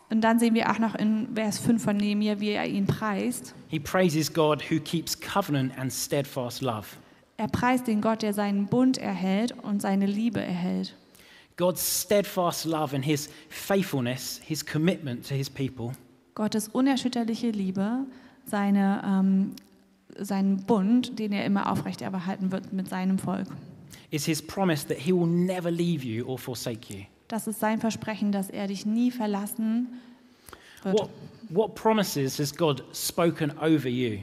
Und 0.10 0.22
dann 0.22 0.40
sehen 0.40 0.56
wir 0.56 0.72
auch 0.72 0.80
noch 0.80 0.96
in 0.96 1.36
Vers 1.36 1.60
5 1.60 1.84
von 1.84 1.98
Nehemiah, 1.98 2.40
wie 2.40 2.52
er 2.52 2.66
ihn 2.66 2.88
preist. 2.88 3.54
He 3.68 3.80
praises 3.80 4.32
God 4.32 4.64
who 4.72 4.80
keeps 4.80 5.20
covenant 5.20 5.78
and 5.78 5.92
steadfast 5.92 6.62
love. 6.62 6.88
Er 7.38 7.48
preist 7.48 7.88
den 7.88 8.02
Gott, 8.02 8.22
der 8.22 8.34
seinen 8.34 8.68
Bund 8.68 8.98
erhält 8.98 9.52
und 9.64 9.82
seine 9.82 10.06
Liebe 10.06 10.40
erhält. 10.40 10.96
God's 11.58 12.02
steadfast 12.02 12.66
love 12.66 12.96
and 12.96 13.06
his 13.06 13.30
faithfulness, 13.50 14.40
his 14.44 14.66
commitment 14.66 15.28
to 15.28 15.36
his 15.36 15.50
people, 15.50 15.92
Gottes 16.36 16.68
unerschütterliche 16.68 17.52
Liebe, 17.52 18.06
seine, 18.46 19.02
ähm, 19.06 19.52
seinen 20.18 20.58
Bund, 20.66 21.20
den 21.20 21.32
er 21.32 21.46
immer 21.46 21.72
aufrechterhalten 21.72 22.52
wird 22.52 22.74
mit 22.74 22.90
seinem 22.90 23.20
Volk. 23.20 23.48
is 24.10 24.26
his 24.26 24.42
promise 24.42 24.86
that 24.88 24.98
he 24.98 25.12
will 25.12 25.28
never 25.28 25.72
leave 25.72 26.04
you 26.04 26.26
or 26.26 26.38
forsake 26.38 26.92
you. 26.94 27.04
Das 27.28 27.48
ist 27.48 27.60
sein 27.60 27.80
Versprechen, 27.80 28.32
dass 28.32 28.50
er 28.50 28.68
dich 28.68 28.86
nie 28.86 29.10
verlassen 29.12 29.88
wird 30.84 31.00
What, 31.00 31.10
what 31.50 31.76
promises 31.76 32.38
has 32.40 32.56
God 32.56 32.84
spoken 32.94 33.52
over 33.60 33.88
you? 33.90 34.20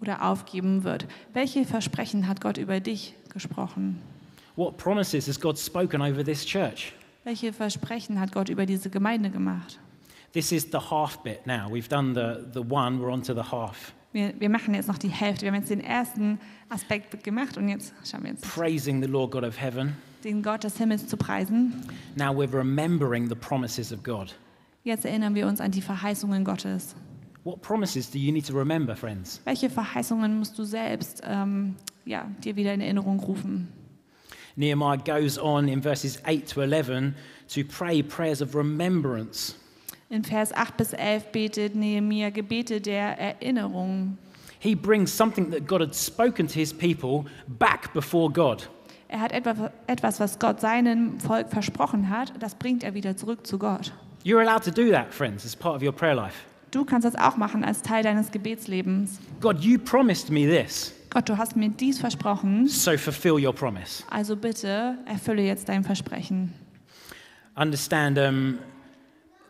oder 0.00 0.22
aufgeben 0.30 0.84
wird. 0.84 1.06
Welche 1.32 1.64
Versprechen 1.64 2.26
hat 2.28 2.40
Gott 2.40 2.58
über 2.58 2.80
dich 2.80 3.14
gesprochen? 3.32 4.00
What 4.56 4.78
promises 4.78 5.26
has 5.28 5.38
God 5.38 5.58
spoken 5.58 6.00
over 6.00 6.24
this 6.24 6.44
church? 6.44 6.94
Welche 7.24 7.52
Versprechen 7.52 8.18
hat 8.18 8.32
Gott 8.32 8.48
über 8.48 8.64
diese 8.64 8.88
Gemeinde 8.88 9.28
gemacht? 9.28 9.78
This 10.32 10.50
is 10.50 10.64
the 10.72 10.78
half 10.78 11.22
bit 11.22 11.46
now. 11.46 11.68
We've 11.70 11.88
done 11.88 12.14
the, 12.14 12.42
the 12.52 12.62
one, 12.62 12.98
we're 12.98 13.12
on 13.12 13.22
to 13.22 13.34
the 13.34 13.42
half. 13.52 13.92
Wir, 14.12 14.32
wir 14.38 14.48
machen 14.48 14.74
jetzt 14.74 14.88
noch 14.88 14.96
die 14.96 15.08
Hälfte. 15.08 15.42
Wir 15.42 15.52
haben 15.52 15.58
jetzt 15.58 15.68
den 15.68 15.82
ersten 15.82 16.38
Aspekt 16.70 17.22
gemacht 17.22 17.58
und 17.58 17.68
jetzt 17.68 17.92
schauen 18.04 18.22
wir 18.22 18.30
jetzt 18.30 18.48
Praising 18.48 19.02
the 19.02 19.08
Lord 19.08 19.32
God 19.32 19.44
of 19.44 19.60
heaven. 19.60 19.94
den 20.24 20.42
Gott 20.42 20.64
des 20.64 20.78
Himmels 20.78 21.06
zu 21.06 21.18
preisen. 21.18 21.74
Now 22.16 22.30
we're 22.30 22.52
remembering 22.52 23.28
the 23.28 23.34
promises 23.34 23.92
of 23.92 24.02
God. 24.02 24.34
Jetzt 24.84 25.04
erinnern 25.04 25.34
wir 25.34 25.46
uns 25.46 25.60
an 25.60 25.70
die 25.70 25.82
Verheißungen 25.82 26.44
Gottes. 26.44 26.96
What 27.44 27.60
promises 27.60 28.10
do 28.10 28.18
you 28.18 28.32
need 28.32 28.46
to 28.46 28.56
remember, 28.56 28.96
friends? 28.96 29.40
Welche 29.44 29.68
Verheißungen 29.68 30.38
musst 30.38 30.58
du 30.58 30.64
selbst 30.64 31.22
ähm, 31.26 31.74
ja, 32.06 32.26
dir 32.42 32.56
wieder 32.56 32.72
in 32.72 32.80
Erinnerung 32.80 33.20
rufen? 33.20 33.68
Nehemiah 34.56 34.96
goes 34.96 35.38
on 35.38 35.68
in 35.68 35.80
verses 35.82 36.20
8 36.26 36.46
to 36.48 36.62
11 36.62 37.14
to 37.48 37.64
pray 37.64 38.02
prayers 38.02 38.40
of 38.40 38.54
remembrance. 38.54 39.54
In 40.08 40.22
Vers 40.22 40.52
8 40.52 40.76
bis 40.76 40.92
11 40.92 41.32
betet 41.32 41.74
Nehemiah 41.74 42.30
Gebete 42.30 42.80
der 42.80 43.18
Erinnerung. 43.18 44.16
He 44.58 44.74
brings 44.74 45.12
something 45.12 45.50
that 45.50 45.66
God 45.66 45.80
had 45.80 45.94
spoken 45.94 46.46
to 46.46 46.54
his 46.54 46.72
people 46.72 47.26
back 47.58 47.92
before 47.92 48.30
God. 48.30 48.66
Er 49.08 49.20
hat 49.20 49.32
etwas, 49.32 49.70
etwas, 49.86 50.18
was 50.20 50.38
Gott 50.38 50.60
seinem 50.60 51.20
Volk 51.20 51.50
versprochen 51.50 52.08
hat, 52.08 52.32
das 52.40 52.54
bringt 52.54 52.82
er 52.82 52.94
wieder 52.94 53.16
zurück 53.16 53.46
zu 53.46 53.58
Gott. 53.58 53.92
You're 54.24 54.40
allowed 54.40 54.64
to 54.64 54.70
do 54.72 54.90
that, 54.90 55.12
friends, 55.12 55.44
as 55.44 55.54
part 55.54 55.76
of 55.76 55.82
your 55.82 55.92
prayer 55.92 56.14
life. 56.14 56.46
Du 56.70 56.84
kannst 56.84 57.04
das 57.06 57.14
auch 57.16 57.36
machen 57.36 57.64
als 57.64 57.82
Teil 57.82 58.02
deines 58.02 58.30
Gebetslebens. 58.30 59.18
God, 59.40 59.60
you 59.60 59.78
promised 59.78 60.30
me 60.30 60.46
this, 60.46 60.92
Gott, 61.10 61.28
du 61.28 61.38
hast 61.38 61.56
mir 61.56 61.68
dies 61.70 61.98
versprochen, 61.98 62.66
so 62.66 62.96
fulfill 62.98 63.34
your 63.44 63.54
promise. 63.54 64.02
also 64.10 64.36
bitte 64.36 64.98
erfülle 65.06 65.42
jetzt 65.42 65.68
dein 65.68 65.84
Versprechen. 65.84 66.52
Understand 67.56 68.18
um, 68.18 68.58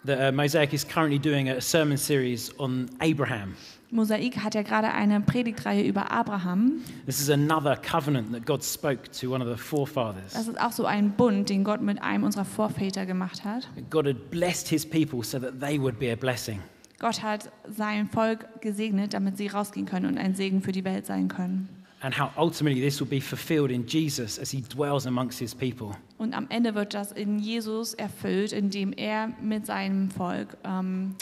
that 0.05 0.21
uh, 0.21 0.33
Mosaic 0.33 0.73
is 0.73 0.85
currently 0.87 1.19
doing 1.19 1.49
a 1.49 1.61
sermon 1.61 1.97
series 1.97 2.53
on 2.61 2.89
Abraham. 3.01 3.57
Mosaik 3.91 4.39
hat 4.39 4.55
ja 4.55 4.63
gerade 4.63 4.93
eine 4.93 5.21
Predigtreihe 5.21 5.83
über 5.83 6.11
Abraham. 6.11 6.83
This 7.07 7.21
is 7.21 7.31
another 7.31 7.77
covenant 7.77 8.33
that 8.33 8.45
God 8.45 8.63
spoke 8.63 9.11
to 9.21 9.33
one 9.33 9.43
of 9.43 9.49
the 9.49 9.57
forefathers. 9.57 10.33
Das 10.35 10.49
ist 10.49 10.61
auch 10.61 10.73
so 10.73 10.87
ein 10.87 11.11
Bund, 11.13 11.49
den 11.49 11.65
Gott 11.65 11.81
mit 11.81 12.03
einem 12.03 12.25
unserer 12.25 12.45
Vorväter 12.45 13.07
gemacht 13.07 13.45
hat. 13.45 13.69
God 13.91 14.07
had 14.07 14.31
blessed 14.31 14.69
his 14.69 14.85
people 14.85 15.23
so 15.25 15.39
that 15.39 15.61
they 15.61 15.81
would 15.81 15.99
be 15.99 16.13
a 16.13 16.17
blessing. 16.17 16.61
Gott 16.99 17.23
hat 17.23 17.51
sein 17.69 18.09
Volk 18.09 18.61
gesegnet, 18.63 19.15
damit 19.15 19.37
sie 19.37 19.49
rausgehen 19.49 19.87
können 19.87 20.07
und 20.07 20.19
ein 20.19 20.35
Segen 20.35 20.63
für 20.63 20.73
die 20.73 20.85
Welt 20.85 21.07
sein 21.07 21.29
können. 21.29 21.69
And 22.01 22.19
how 22.19 22.31
ultimately 22.37 22.81
this 22.83 23.01
will 23.01 23.09
be 23.09 23.21
fulfilled 23.21 23.71
in 23.71 23.87
Jesus 23.87 24.39
as 24.39 24.51
he 24.51 24.63
dwells 24.63 25.07
amongst 25.07 25.39
his 25.39 25.55
people. 25.55 25.93
Und 26.19 26.35
am 26.35 26.47
Ende 26.51 26.75
wird 26.75 26.95
das 26.95 27.11
in 27.11 27.39
Jesus 27.39 27.95
erfüllt, 27.95 28.53
indem 28.53 28.93
er 28.93 29.29
mit 29.41 29.67
seinem 29.67 30.11
Volk 30.11 30.57
ähm, 30.65 31.15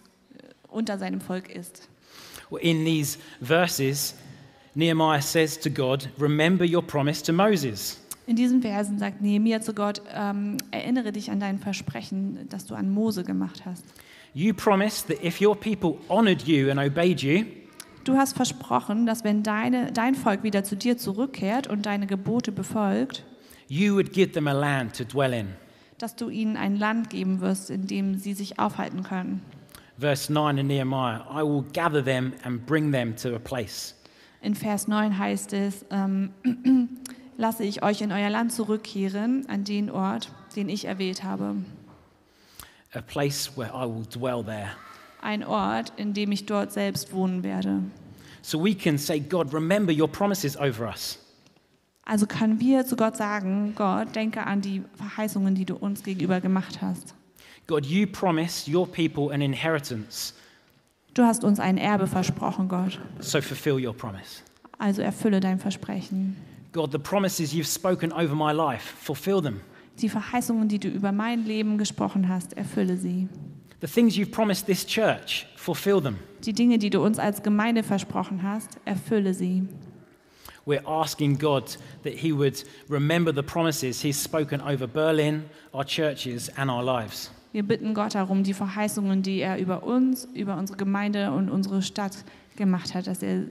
unter 0.68 0.98
seinem 0.98 1.20
Volk 1.20 1.48
ist. 1.48 1.88
In 2.60 2.84
these 2.84 3.18
verses, 3.40 4.14
Nehemiah 4.74 5.22
says 5.22 5.58
to 5.58 5.70
God, 5.70 6.08
Remember 6.18 6.64
your 6.64 6.82
promise 6.82 7.22
to 7.22 7.32
Moses. 7.32 8.00
In 8.26 8.36
diesen 8.36 8.62
Versen 8.62 8.98
sagt 8.98 9.20
Nehemiah 9.20 9.60
zu 9.60 9.74
Gott, 9.74 10.02
ähm, 10.12 10.56
erinnere 10.70 11.12
dich 11.12 11.30
an 11.30 11.40
dein 11.40 11.58
Versprechen, 11.58 12.48
das 12.48 12.64
du 12.64 12.74
an 12.74 12.90
Mose 12.90 13.22
gemacht 13.22 13.64
hast. 13.64 13.84
You 14.34 14.52
promised 14.52 15.06
that 15.08 15.22
if 15.22 15.40
your 15.40 15.54
people 15.56 15.98
honored 16.08 16.42
you 16.42 16.70
and 16.70 16.78
obeyed 16.80 17.22
you, 17.22 17.44
Du 18.04 18.16
hast 18.18 18.36
versprochen, 18.36 19.06
dass 19.06 19.24
wenn 19.24 19.42
deine, 19.42 19.90
dein 19.90 20.14
Volk 20.14 20.42
wieder 20.42 20.62
zu 20.62 20.76
dir 20.76 20.98
zurückkehrt 20.98 21.68
und 21.68 21.86
deine 21.86 22.06
Gebote 22.06 22.52
befolgt, 22.52 23.24
you 23.68 23.94
would 23.94 24.12
give 24.12 24.32
them 24.32 24.46
a 24.46 24.52
land 24.52 24.94
to 24.96 25.04
dwell 25.04 25.32
in. 25.32 25.48
dass 25.98 26.14
du 26.16 26.28
ihnen 26.28 26.56
ein 26.58 26.76
Land 26.76 27.08
geben 27.08 27.40
wirst, 27.40 27.70
in 27.70 27.86
dem 27.86 28.16
sie 28.18 28.34
sich 28.34 28.58
aufhalten 28.58 29.04
können. 29.04 29.40
Verse 29.98 30.30
9 30.30 30.58
in 30.58 30.66
Nehemiah 30.66 31.24
I 31.30 31.42
will 31.42 31.64
gather 31.72 32.04
them 32.04 32.32
and 32.42 32.66
bring 32.66 32.92
them 32.92 33.14
to 33.16 33.34
a 33.36 33.38
place. 33.38 33.94
In 34.42 34.54
Vers 34.54 34.86
9 34.88 35.16
heißt 35.16 35.52
es, 35.54 35.86
ähm, 35.90 36.30
lasse 37.38 37.62
ich 37.64 37.82
euch 37.82 38.02
in 38.02 38.12
euer 38.12 38.28
Land 38.28 38.52
zurückkehren, 38.52 39.46
an 39.48 39.64
den 39.64 39.88
Ort, 39.90 40.30
den 40.56 40.68
ich 40.68 40.84
erwählt 40.84 41.22
habe. 41.24 41.54
A 42.94 43.02
place 43.02 43.50
where 43.56 43.70
I 43.74 43.84
will 43.86 44.06
dwell 44.08 44.42
there. 44.44 44.70
Ein 45.20 45.42
Ort, 45.44 45.92
in 45.96 46.14
dem 46.14 46.32
ich 46.32 46.46
dort 46.46 46.72
selbst 46.72 47.12
wohnen 47.12 47.42
werde. 47.42 47.80
So 48.42 48.62
we 48.62 48.74
can 48.74 48.98
say, 48.98 49.18
God, 49.18 49.52
remember 49.54 49.92
your 49.92 50.08
promises 50.08 50.56
over 50.56 50.86
us. 50.88 51.18
Also 52.04 52.26
können 52.26 52.60
wir 52.60 52.84
zu 52.84 52.96
Gott 52.96 53.16
sagen, 53.16 53.72
Gott, 53.74 54.14
denke 54.14 54.46
an 54.46 54.60
die 54.60 54.82
Verheißungen, 54.96 55.54
die 55.54 55.64
du 55.64 55.74
uns 55.76 56.02
gegenüber 56.02 56.40
gemacht 56.40 56.82
hast. 56.82 57.14
God, 57.66 57.86
you 57.86 58.06
promised 58.06 58.68
your 58.68 58.86
people 58.86 59.32
an 59.32 59.40
inheritance, 59.40 60.34
Du 61.14 61.22
hast 61.22 61.44
uns 61.44 61.60
ein 61.60 61.78
Erbe 61.78 62.06
versprochen, 62.08 62.68
Gott. 62.68 62.98
so 63.20 63.40
fulfill 63.40 63.74
your 63.84 63.94
promise. 63.94 64.42
Also 64.78 65.00
erfülle 65.00 65.40
dein 65.40 65.58
Versprechen. 65.60 66.36
God, 66.72 66.90
the 66.92 66.98
promises 66.98 67.54
you've 67.54 67.68
spoken 67.68 68.12
over 68.12 68.34
my 68.34 68.52
life, 68.52 68.82
fulfill 69.00 69.40
them. 69.40 69.60
Die 70.00 70.08
Verheißungen, 70.08 70.68
die 70.68 70.78
du 70.78 70.88
über 70.88 71.12
mein 71.12 71.44
Leben 71.44 71.78
gesprochen 71.78 72.28
hast, 72.28 72.56
erfülle 72.56 72.96
sie. 72.96 73.28
The 73.80 73.86
things 73.86 74.14
you've 74.16 74.30
promised 74.30 74.66
this 74.66 74.84
church, 74.86 75.46
fulfill 75.56 76.00
them. 76.00 76.16
Die 76.44 76.52
Dinge, 76.52 76.78
die 76.78 76.90
du 76.90 77.02
uns 77.04 77.18
als 77.18 77.42
Gemeinde 77.42 77.82
versprochen 77.82 78.42
hast, 78.42 78.78
erfülle 78.84 79.34
sie. 79.34 79.68
We're 80.66 80.86
asking 80.86 81.38
God 81.38 81.78
that 82.04 82.14
He 82.14 82.32
would 82.32 82.64
remember 82.88 83.32
the 83.34 83.42
promises 83.42 84.00
He's 84.02 84.22
spoken 84.22 84.60
over 84.62 84.86
Berlin, 84.86 85.44
our 85.74 85.84
churches, 85.84 86.50
and 86.56 86.70
our 86.70 86.82
lives. 86.82 87.30
Wir 87.52 87.62
bitten 87.62 87.94
Gott 87.94 88.14
darum, 88.14 88.42
die 88.42 88.54
Verheißungen, 88.54 89.22
die 89.22 89.40
er 89.40 89.58
über 89.58 89.84
uns, 89.84 90.26
über 90.34 90.56
unsere 90.56 90.76
Gemeinde 90.76 91.30
und 91.30 91.50
unsere 91.50 91.82
Stadt 91.82 92.16
gemacht 92.56 92.94
hat, 92.94 93.06
dass 93.06 93.22
er 93.22 93.44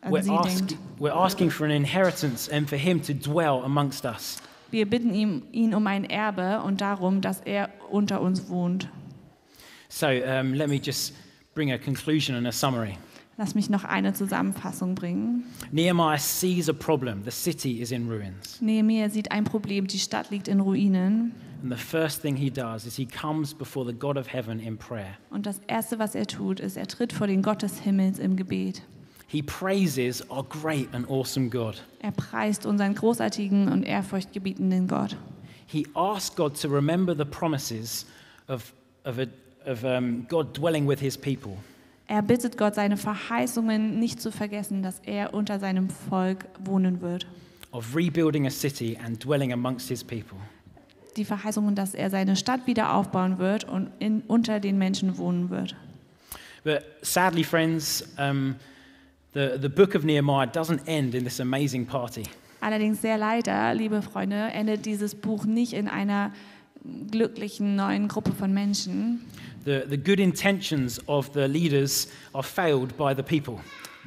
an 0.00 0.12
We're, 0.12 0.22
sie 0.22 0.30
ask, 0.32 0.66
denkt. 0.68 0.76
we're 0.98 1.14
asking 1.14 1.50
for 1.50 1.64
an 1.64 1.70
inheritance 1.72 2.50
and 2.52 2.68
for 2.68 2.76
Him 2.76 3.00
to 3.02 3.14
dwell 3.14 3.62
amongst 3.64 4.04
us. 4.04 4.38
Wir 4.70 4.88
bitten 4.88 5.14
ihn, 5.14 5.42
ihn 5.52 5.74
um 5.74 5.86
ein 5.86 6.04
Erbe 6.04 6.62
und 6.62 6.80
darum, 6.80 7.20
dass 7.20 7.40
er 7.40 7.70
unter 7.90 8.20
uns 8.20 8.48
wohnt. 8.48 8.88
So 9.88 10.06
um, 10.06 10.52
let 10.52 10.68
me 10.68 10.76
just 10.82 11.14
bring 11.54 11.72
a 11.72 11.78
conclusion 11.78 12.36
and 12.36 12.46
a 12.46 12.52
summary. 12.52 12.98
Lass 13.38 13.54
mich 13.54 13.70
noch 13.70 13.84
eine 13.84 14.12
Zusammenfassung 14.14 14.96
bringen. 14.96 15.44
Nehemiah 15.70 16.18
sees 16.18 16.68
a 16.68 16.72
problem. 16.72 17.22
The 17.24 17.30
city 17.30 17.80
is 17.80 17.92
in 17.92 18.10
ruins. 18.10 18.60
Nehemiah 18.60 19.08
sieht 19.08 19.30
ein 19.30 19.44
Problem, 19.44 19.86
die 19.86 20.00
Stadt 20.00 20.30
liegt 20.30 20.48
in 20.48 20.58
Ruinen. 20.58 21.32
And 21.62 21.72
the 21.72 21.78
first 21.78 22.20
thing 22.20 22.36
he 22.36 22.50
does 22.50 22.84
is 22.84 22.96
he 22.96 23.06
comes 23.06 23.54
before 23.54 23.86
the 23.86 23.96
God 23.96 24.16
of 24.16 24.26
heaven 24.32 24.58
in 24.58 24.76
prayer. 24.76 25.16
Und 25.30 25.46
das 25.46 25.60
Erste, 25.68 25.98
was 26.00 26.16
er 26.16 26.26
tut, 26.26 26.58
ist, 26.58 26.76
er 26.76 26.88
tritt 26.88 27.12
vor 27.12 27.28
den 27.28 27.42
Gott 27.42 27.62
des 27.62 27.78
Himmels 27.78 28.18
im 28.18 28.36
Gebet. 28.36 28.82
He 29.30 29.42
praises 29.42 30.22
our 30.30 30.42
great 30.42 30.88
and 30.92 31.08
awesome 31.08 31.50
God. 31.50 31.82
Er 32.00 32.12
preist 32.12 32.64
unseren 32.64 32.94
großartigen 32.94 33.68
und 33.68 33.82
ehrfurchtgebietenden 33.84 34.88
Gott. 34.88 35.16
He 35.66 35.86
asks 35.94 36.34
God 36.34 36.58
to 36.62 36.68
remember 36.68 37.14
the 37.14 37.26
promises 37.26 38.06
of, 38.48 38.72
of, 39.04 39.18
a, 39.18 39.26
of 39.70 39.84
um, 39.84 40.26
God 40.28 40.56
dwelling 40.56 40.88
with 40.88 40.98
his 40.98 41.16
people. 41.16 41.58
Er 42.06 42.22
bittet 42.22 42.56
Gott, 42.56 42.74
seine 42.74 42.96
Verheißungen 42.96 43.98
nicht 43.98 44.22
zu 44.22 44.32
vergessen, 44.32 44.82
dass 44.82 44.98
er 45.04 45.34
unter 45.34 45.58
seinem 45.60 45.90
Volk 45.90 46.46
wohnen 46.64 47.02
wird. 47.02 47.26
of 47.72 47.94
rebuilding 47.94 48.46
a 48.46 48.50
city 48.50 48.96
and 48.96 49.18
dwelling 49.18 49.52
amongst 49.52 49.88
his 49.88 50.02
people. 50.02 50.38
Die 51.16 51.24
Verheißungen, 51.24 51.74
dass 51.74 51.94
er 51.94 52.10
seine 52.10 52.36
Stadt 52.36 52.66
wieder 52.66 52.94
aufbauen 52.94 53.38
wird 53.38 53.64
und 53.64 53.90
in, 53.98 54.22
unter 54.22 54.60
den 54.60 54.78
Menschen 54.78 55.18
wohnen 55.18 55.50
wird. 55.50 55.74
But 56.64 56.84
sadly, 57.02 57.44
friends, 57.44 58.04
um, 58.18 58.56
the, 59.38 59.56
the 59.56 59.68
book 59.68 59.94
of 59.94 60.04
Nehemiah 60.04 60.46
doesn't 60.46 60.82
end 60.86 61.14
in 61.14 61.24
this 61.24 61.38
amazing 61.38 61.86
party. 61.86 62.24
Allerdings 62.60 63.00
sehr 63.00 63.16
leider, 63.18 63.72
liebe 63.74 64.02
Freunde, 64.02 64.34
endet 64.52 64.84
dieses 64.84 65.14
Buch 65.14 65.44
nicht 65.44 65.72
in 65.72 65.86
einer 65.86 66.32
glücklichen 67.10 67.76
neuen 67.76 68.08
Gruppe 68.08 68.32
von 68.32 68.52
Menschen. 68.52 69.24
The, 69.64 69.82
the 69.88 69.96
good 69.96 70.18
intentions 70.18 71.00
of 71.08 71.30
the 71.34 71.46
leaders 71.46 72.08
are 72.32 72.42
failed 72.42 72.96
by 72.96 73.14
the 73.14 73.22
people. 73.22 73.60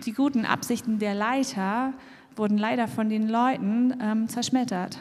Die 0.05 0.11
guten 0.11 0.45
Absichten 0.45 0.99
der 0.99 1.13
Leiter 1.13 1.93
wurden 2.35 2.57
leider 2.57 2.87
von 2.87 3.07
den 3.07 3.29
Leuten 3.29 3.93
ähm, 4.01 4.27
zerschmettert. 4.27 4.97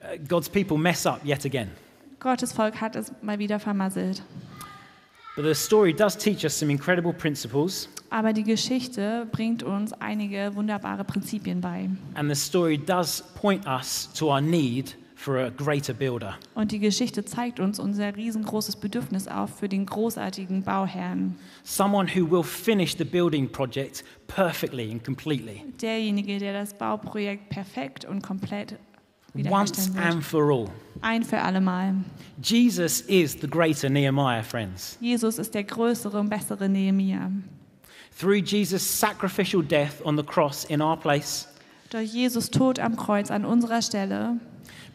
Uh, 0.00 0.18
God's 0.28 0.50
people 0.50 0.76
mess 0.76 1.06
up 1.06 1.24
yet 1.24 1.46
again. 1.46 1.70
Gottes 2.18 2.52
Volk 2.52 2.80
hat 2.80 2.96
es 2.96 3.12
mal 3.22 3.38
wieder 3.38 3.58
vermasselt. 3.58 4.22
But 5.36 5.44
the 5.44 5.54
story 5.54 5.92
does 5.92 6.16
teach 6.16 6.44
us 6.44 6.58
some 6.58 6.72
incredible 6.72 7.12
principles, 7.12 7.88
Aber 8.08 8.32
die 8.32 8.42
Geschichte 8.44 9.26
bringt 9.32 9.62
uns 9.62 9.92
einige 9.92 10.52
wunderbare 10.54 11.04
Prinzipien 11.04 11.60
bei. 11.60 11.90
and 12.14 12.28
the 12.30 12.34
story 12.34 12.78
does 12.78 13.22
point 13.34 13.66
us 13.66 14.08
to 14.14 14.30
our 14.30 14.40
need 14.40 14.96
for 15.14 15.36
a 15.38 15.50
greater 15.50 15.92
builder. 15.92 16.36
Und 16.54 16.72
die 16.72 16.78
Geschichte 16.78 17.24
zeigt 17.24 17.60
uns 17.60 17.78
unser 17.78 18.16
riesengroßes 18.16 18.76
Bedürfnis 18.76 19.28
auf 19.28 19.58
für 19.58 19.68
den 19.68 19.84
großartigen 19.84 20.62
Bauherrn. 20.62 21.36
Someone 21.64 22.08
who 22.08 22.30
will 22.30 22.42
finish 22.42 22.96
the 22.96 23.04
building 23.04 23.46
project 23.50 24.04
perfectly 24.28 24.90
and 24.90 25.04
completely, 25.04 25.62
Derjenige, 25.82 26.38
der 26.38 26.54
das 26.54 26.72
Bauprojekt 26.74 27.50
perfekt 27.50 28.04
und 28.06 28.22
komplett 28.22 28.76
once 29.44 29.90
and 29.96 30.22
for 30.24 30.50
all. 30.50 30.70
Ein 31.02 31.22
für 31.22 31.40
allemal. 31.40 31.94
Jesus 32.42 33.00
is 33.02 33.36
the 33.40 33.48
greater 33.48 33.88
Nehemiah, 33.88 34.42
friends. 34.42 34.98
Jesus 35.00 35.38
ist 35.38 35.54
der 35.54 35.64
größere 35.64 36.18
und 36.18 36.28
bessere 36.28 36.68
Nehemia. 36.68 37.30
Through 38.18 38.42
Jesus' 38.44 38.82
sacrificial 38.82 39.62
death 39.62 40.00
on 40.04 40.16
the 40.16 40.22
cross 40.22 40.64
in 40.64 40.80
our 40.80 40.96
place, 40.96 41.48
Durch 41.90 42.12
Jesus 42.12 42.50
Tod 42.50 42.78
am 42.78 42.96
Kreuz 42.96 43.30
an 43.30 43.44
unserer 43.44 43.80
Stelle, 43.80 44.40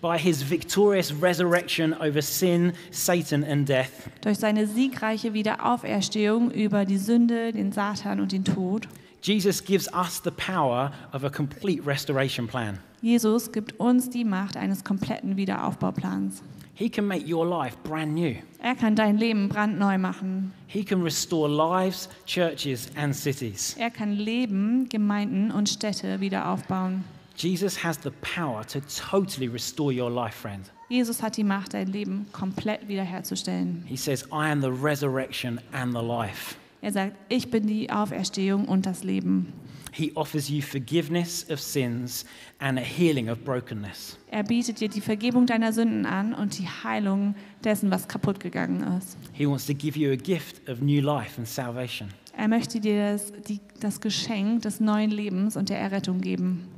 by 0.01 0.17
his 0.17 0.41
victorious 0.41 1.13
resurrection 1.13 1.93
over 1.93 2.21
sin, 2.21 2.73
Satan, 2.89 3.43
and 3.43 3.67
death, 3.67 4.09
durch 4.21 4.39
seine 4.39 4.67
siegreiche 4.67 5.33
Wiederauferstehung 5.33 6.51
über 6.51 6.85
die 6.85 6.97
Sünde, 6.97 7.51
den 7.53 7.71
Satan 7.71 8.19
und 8.19 8.31
den 8.31 8.43
Tod, 8.43 8.87
Jesus 9.21 9.63
gives 9.63 9.87
us 9.93 10.19
the 10.19 10.31
power 10.31 10.91
of 11.13 11.23
a 11.23 11.29
complete 11.29 11.85
restoration 11.85 12.47
plan. 12.47 12.79
Jesus 13.01 13.51
gibt 13.51 13.79
uns 13.79 14.09
die 14.09 14.23
Macht 14.23 14.57
eines 14.57 14.83
kompletten 14.83 15.37
Wiederaufbauplans. 15.37 16.41
He 16.73 16.89
can 16.89 17.05
make 17.05 17.27
your 17.27 17.45
life 17.45 17.75
brand 17.83 18.15
new. 18.15 18.35
Er 18.59 18.75
kann 18.75 18.95
dein 18.95 19.17
Leben 19.17 19.49
brandneu 19.49 19.97
machen. 19.99 20.51
He 20.67 20.83
can 20.83 21.03
restore 21.03 21.47
lives, 21.47 22.09
churches, 22.25 22.89
and 22.95 23.15
cities. 23.15 23.75
Er 23.77 23.91
kann 23.91 24.13
Leben, 24.13 24.89
Gemeinden 24.89 25.51
und 25.51 25.69
Städte 25.69 26.19
wieder 26.21 26.49
aufbauen. 26.49 27.03
Jesus 27.35 27.83
has 27.83 27.99
the 28.03 28.11
power 28.21 28.65
to 28.67 28.79
totally 28.81 29.47
restore 29.47 29.91
your 29.91 30.09
life, 30.09 30.35
friend. 30.35 30.71
Jesus 30.89 31.21
hat 31.21 31.37
die 31.37 31.43
Macht, 31.43 31.73
dein 31.73 31.87
Leben 31.87 32.25
komplett 32.31 32.87
wiederherzustellen. 32.87 33.83
He 33.87 33.95
says, 33.95 34.23
I 34.31 34.51
am 34.51 34.61
the 34.61 34.71
resurrection 34.71 35.59
and 35.71 35.93
the 35.93 36.01
life. 36.01 36.55
Er 36.81 36.91
sagt, 36.91 37.15
ich 37.29 37.51
bin 37.51 37.67
die 37.67 37.91
Auferstehung 37.91 38.65
und 38.65 38.85
das 38.85 39.03
Leben. 39.03 39.53
He 39.93 40.11
offers 40.15 40.49
you 40.49 40.61
forgiveness 40.61 41.45
of 41.49 41.59
sins 41.59 42.25
and 42.59 42.79
a 42.79 42.81
healing 42.81 43.29
of 43.29 43.43
brokenness. 43.43 44.17
Er 44.31 44.43
bietet 44.43 44.79
dir 44.79 44.87
die 44.87 45.01
Vergebung 45.01 45.45
deiner 45.45 45.73
Sünden 45.73 46.05
an 46.05 46.33
und 46.33 46.57
die 46.57 46.67
Heilung 46.67 47.35
dessen, 47.63 47.91
was 47.91 48.07
kaputt 48.07 48.39
gegangen 48.39 48.83
ist. 48.97 49.17
He 49.33 49.45
wants 49.45 49.65
to 49.67 49.73
give 49.73 49.99
you 49.99 50.11
a 50.11 50.15
gift 50.15 50.67
of 50.69 50.79
new 50.81 51.01
life 51.01 51.37
and 51.37 51.47
salvation. 51.47 52.09
Er 52.35 52.47
möchte 52.47 52.79
dir 52.79 53.11
das, 53.11 53.33
die, 53.47 53.59
das 53.81 53.99
Geschenk 53.99 54.61
des 54.61 54.79
neuen 54.79 55.11
Lebens 55.11 55.57
und 55.57 55.69
der 55.69 55.77
Errettung 55.77 56.21
geben. 56.21 56.69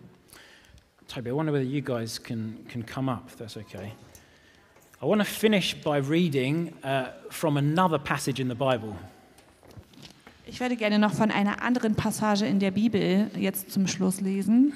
Toby, 1.07 1.29
I 1.29 1.33
wonder 1.33 1.53
whether 1.53 1.63
you 1.63 1.81
guys 1.81 2.21
can, 2.21 2.57
can 2.67 2.83
come 2.83 3.11
up, 3.11 3.25
if 3.27 3.37
that's 3.37 3.55
okay. 3.55 3.93
I 4.99 5.05
want 5.05 5.21
to 5.21 5.25
finish 5.25 5.75
by 5.75 5.97
reading 5.97 6.73
uh, 6.83 7.09
from 7.29 7.57
another 7.57 7.99
passage 7.99 8.41
in 8.41 8.49
the 8.49 8.55
Bible. 8.55 8.95
Ich 10.53 10.59
werde 10.59 10.75
gerne 10.75 10.99
noch 10.99 11.15
von 11.15 11.31
einer 11.31 11.63
anderen 11.63 11.95
Passage 11.95 12.45
in 12.45 12.59
der 12.59 12.69
Bibel 12.69 13.31
jetzt 13.35 13.71
zum 13.71 13.87
Schluss 13.87 14.21
lesen. 14.21 14.71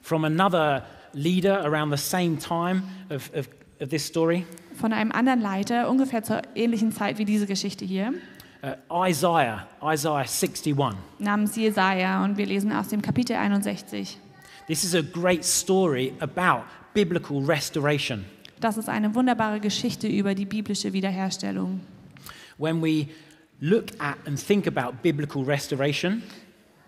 From 0.00 0.24
another 0.24 0.86
leader 1.12 1.62
around 1.66 1.94
the 1.94 2.02
same 2.02 2.38
time 2.38 2.84
of, 3.10 3.30
of, 3.34 3.46
of 3.78 3.90
this 3.90 4.06
story, 4.06 4.46
Von 4.74 4.94
einem 4.94 5.12
anderen 5.12 5.42
Leiter, 5.42 5.90
ungefähr 5.90 6.22
zur 6.22 6.40
ähnlichen 6.54 6.92
Zeit 6.92 7.18
wie 7.18 7.26
diese 7.26 7.46
Geschichte 7.46 7.84
hier, 7.84 8.14
uh, 8.62 9.04
Isaiah, 9.04 9.66
Isaiah 9.84 10.24
61. 10.24 10.74
namens 11.18 11.56
Jesaja. 11.56 12.24
Und 12.24 12.38
wir 12.38 12.46
lesen 12.46 12.72
aus 12.72 12.88
dem 12.88 13.02
Kapitel 13.02 13.36
61. 13.36 14.16
This 14.66 14.82
is 14.82 14.94
a 14.94 15.02
great 15.02 15.44
story 15.44 16.14
about 16.20 16.64
biblical 16.94 17.44
restoration. 17.44 18.24
Das 18.60 18.78
ist 18.78 18.88
eine 18.88 19.14
wunderbare 19.14 19.60
Geschichte 19.60 20.08
über 20.08 20.34
die 20.34 20.46
biblische 20.46 20.94
Wiederherstellung. 20.94 21.80
When 22.56 22.82
we 22.82 23.08
look 23.62 23.86
at 23.98 24.16
and 24.26 24.38
think 24.38 24.66
about 24.66 25.02
biblical 25.02 25.42
restoration, 25.44 26.22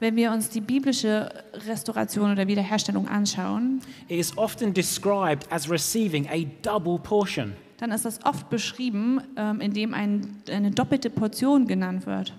Wenn 0.01 0.17
wir 0.17 0.33
uns 0.33 0.51
die 0.51 0.61
biblische 0.61 1.31
Restauration 1.67 2.33
oder 2.33 2.47
Wiederherstellung 2.49 3.09
anschauen, 3.09 3.81
it 4.09 4.19
is 4.19 4.37
often 4.37 4.75
described 4.75 5.47
as 5.51 5.71
receiving 5.71 6.29
a 6.29 6.45
double 6.63 6.99
portion. 6.99 7.55
dann 7.79 7.93
ist 7.93 8.05
das 8.05 8.19
oft 8.25 8.51
beschrieben, 8.51 9.21
ähm, 9.37 9.61
indem 9.61 9.95
ein, 9.95 10.43
eine 10.51 10.73
doppelte 10.73 11.11
Portion 11.11 11.67
genannt 11.67 12.07
wird. 12.07 12.35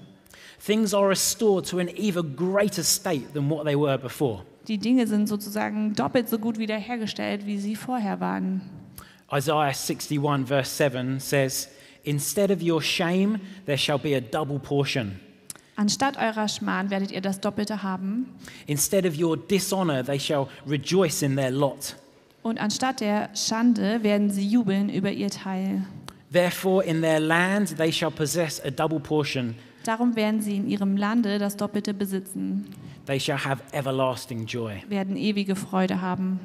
Things 0.65 0.93
are 0.93 1.07
restored 1.09 1.67
to 1.69 1.79
an 1.79 1.87
even 1.95 2.35
greater 2.35 2.83
state 2.83 3.33
than 3.33 3.49
what 3.49 3.65
they 3.65 3.75
were 3.75 3.97
before. 3.97 4.43
Die 4.67 4.77
Dinge 4.77 5.07
sind 5.07 5.27
sozusagen 5.27 5.93
doppelt 5.93 6.27
so 6.27 6.37
gut 6.39 6.57
wiederhergestellt, 6.57 7.45
wie 7.45 7.57
sie 7.57 7.75
vorher 7.75 8.19
waren. 8.19 8.61
Isaiah 9.31 9.73
61, 9.73 10.45
verse 10.45 10.69
7 10.75 11.19
says, 11.19 11.69
Instead 12.05 12.51
of 12.51 12.61
your 12.61 12.81
shame, 12.81 13.39
there 13.65 13.77
shall 13.77 13.97
be 13.99 14.15
a 14.15 14.21
double 14.21 14.59
portion. 14.59 15.19
Anstatt 15.75 16.17
eurer 16.17 16.47
Schmarrn 16.47 16.89
werdet 16.89 17.11
ihr 17.11 17.19
das 17.21 17.41
Doppelte 17.41 17.83
haben. 17.83 18.27
Instead 18.67 19.05
of 19.05 19.19
your 19.19 19.35
dishonor, 19.35 20.03
they 20.05 20.19
shall 20.19 20.47
rejoice 20.65 21.21
in 21.21 21.35
their 21.35 21.51
lot. 21.51 21.97
Und 22.43 22.59
anstatt 22.61 23.01
der 23.01 23.29
Schande 23.35 24.01
werden 24.03 24.29
sie 24.29 24.47
jubeln 24.47 24.89
über 24.89 25.11
ihr 25.11 25.29
Teil. 25.29 25.81
Therefore, 26.31 26.83
in 26.85 27.01
their 27.01 27.19
land, 27.19 27.75
they 27.77 27.91
shall 27.91 28.11
possess 28.11 28.61
a 28.63 28.69
double 28.69 28.99
portion. 28.99 29.55
Darum 29.83 30.15
werden 30.15 30.41
sie 30.41 30.55
in 30.57 30.67
ihrem 30.69 30.95
Lande 30.97 31.39
das 31.39 31.57
Doppelte 31.57 31.93
besitzen, 31.93 32.65
They 33.05 33.19
shall 33.19 33.37
have 33.43 33.61
everlasting 33.71 34.45
joy. 34.45 34.81
werden 34.89 35.15
ewige 35.17 35.55
Freude 35.55 36.01
haben. 36.01 36.39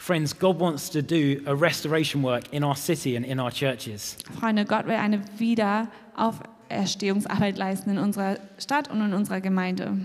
Friends, 0.00 0.32
God 0.32 0.58
wants 0.58 0.88
to 0.90 1.02
do 1.02 1.42
a 1.44 1.54
restoration 1.54 2.22
work 2.22 2.44
in 2.52 2.64
our 2.64 2.74
city 2.74 3.16
and 3.16 3.26
in 3.26 3.38
our 3.38 3.50
churches. 3.50 4.16
Freunde, 4.40 4.64
Gott 4.64 4.86
will 4.86 4.94
eine 4.94 5.20
Wiederauferstehungsarbeit 5.36 7.58
leisten 7.58 7.90
in 7.90 7.98
unserer 7.98 8.38
Stadt 8.56 8.90
und 8.90 9.02
in 9.02 9.12
unserer 9.12 9.42
Gemeinde. 9.42 9.98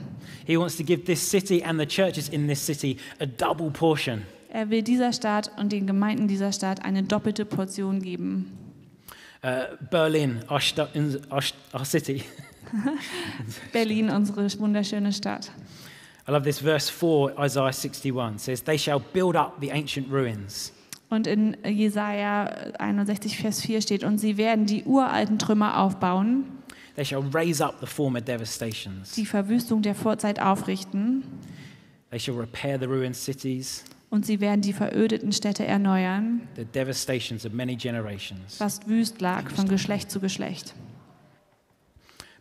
He 0.45 0.58
wants 0.58 0.75
to 0.75 0.84
give 0.84 1.05
this 1.05 1.21
city 1.21 1.63
and 1.63 1.79
the 1.79 1.86
churches 1.86 2.27
in 2.27 2.49
this 2.49 2.65
city 2.65 2.97
a 3.21 3.25
double 3.25 3.71
portion. 3.71 4.25
Er 4.49 4.69
will 4.69 4.84
dieser 4.84 5.13
Stadt 5.13 5.49
und 5.58 5.71
den 5.71 5.88
Gemeinden 5.88 6.27
dieser 6.27 6.51
Stadt 6.51 6.84
eine 6.84 7.03
doppelte 7.03 7.45
Portion 7.45 8.01
geben. 8.01 8.51
Uh, 9.45 9.77
Berlin, 9.89 10.43
our, 10.51 10.60
our, 11.31 11.41
our 11.73 11.86
city. 11.86 12.25
Berlin, 13.71 14.10
unsere 14.10 14.45
wunderschöne 14.60 15.13
Stadt. 15.13 15.51
I 16.27 16.31
love 16.31 16.43
this 16.43 16.59
verse 16.59 16.89
4, 16.89 17.35
Isaiah 17.39 17.71
61 17.71 18.39
says, 18.39 18.63
They 18.63 18.77
shall 18.77 18.99
build 18.99 19.35
up 19.35 19.59
the 19.61 19.71
ancient 19.71 20.11
ruins. 20.11 20.71
Und 21.09 21.27
in 21.27 21.55
Jesaja 21.63 22.73
61, 22.79 23.38
Vers 23.38 23.61
4 23.61 23.81
steht: 23.81 24.03
Und 24.03 24.17
sie 24.17 24.38
werden 24.38 24.65
die 24.65 24.83
uralten 24.85 25.38
Trümmer 25.38 25.77
aufbauen, 25.79 26.45
They 26.95 27.05
shall 27.05 27.21
raise 27.31 27.63
up 27.63 27.75
the 27.79 27.85
former 27.85 28.21
devastations. 28.21 29.11
die 29.11 29.25
Verwüstung 29.25 29.81
der 29.83 29.93
Vorzeit 29.93 30.39
aufrichten, 30.41 31.23
They 32.09 32.19
shall 32.19 32.35
repair 32.35 32.79
the 32.79 32.85
ruined 32.85 33.15
cities, 33.15 33.83
und 34.09 34.25
sie 34.25 34.39
werden 34.39 34.61
die 34.61 34.73
verödeten 34.73 35.31
Städte 35.31 35.65
erneuern, 35.65 36.47
the 36.55 36.65
devastations 36.65 37.45
of 37.45 37.53
many 37.53 37.75
generations. 37.75 38.59
was 38.59 38.79
wüst 38.88 39.21
lag 39.21 39.47
von 39.51 39.67
Geschlecht 39.67 40.09
zu 40.09 40.19
Geschlecht. 40.19 40.73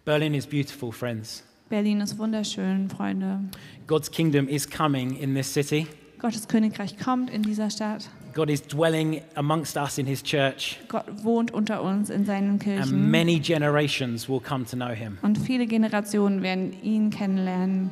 Berlin 0.07 0.33
is 0.35 0.47
beautiful, 0.47 0.90
friends. 0.90 1.42
Berlin 1.68 2.00
ist 2.00 2.18
wunderschön, 2.18 2.90
Freunde. 2.90 3.40
God's 3.87 4.11
kingdom 4.11 4.48
is 4.48 4.68
coming 4.68 5.16
in 5.16 5.35
this 5.35 5.53
city. 5.53 5.87
Gottes 6.18 6.46
Königreich 6.48 6.98
kommt 6.98 7.31
in 7.31 7.42
dieser 7.42 7.70
Stadt. 7.70 8.09
God 8.35 8.50
is 8.50 8.62
dwelling 8.62 9.22
amongst 9.37 9.77
us 9.77 9.96
in 9.96 10.07
his 10.07 10.22
church, 10.22 10.81
Gott 10.88 11.05
wohnt 11.22 11.53
unter 11.53 11.83
uns 11.83 12.11
in 12.11 12.24
seinen 12.24 12.50
and 12.50 12.62
Kirchen. 12.62 13.11
many 13.11 13.38
generations 13.38 14.29
will 14.29 14.40
come 14.40 14.64
to 14.64 14.77
know 14.77 14.92
him. 14.92 15.18
Und 15.22 15.38
viele 15.38 15.66
Generationen 15.66 16.42
werden 16.42 16.72
ihn 16.83 17.11
kennenlernen. 17.11 17.90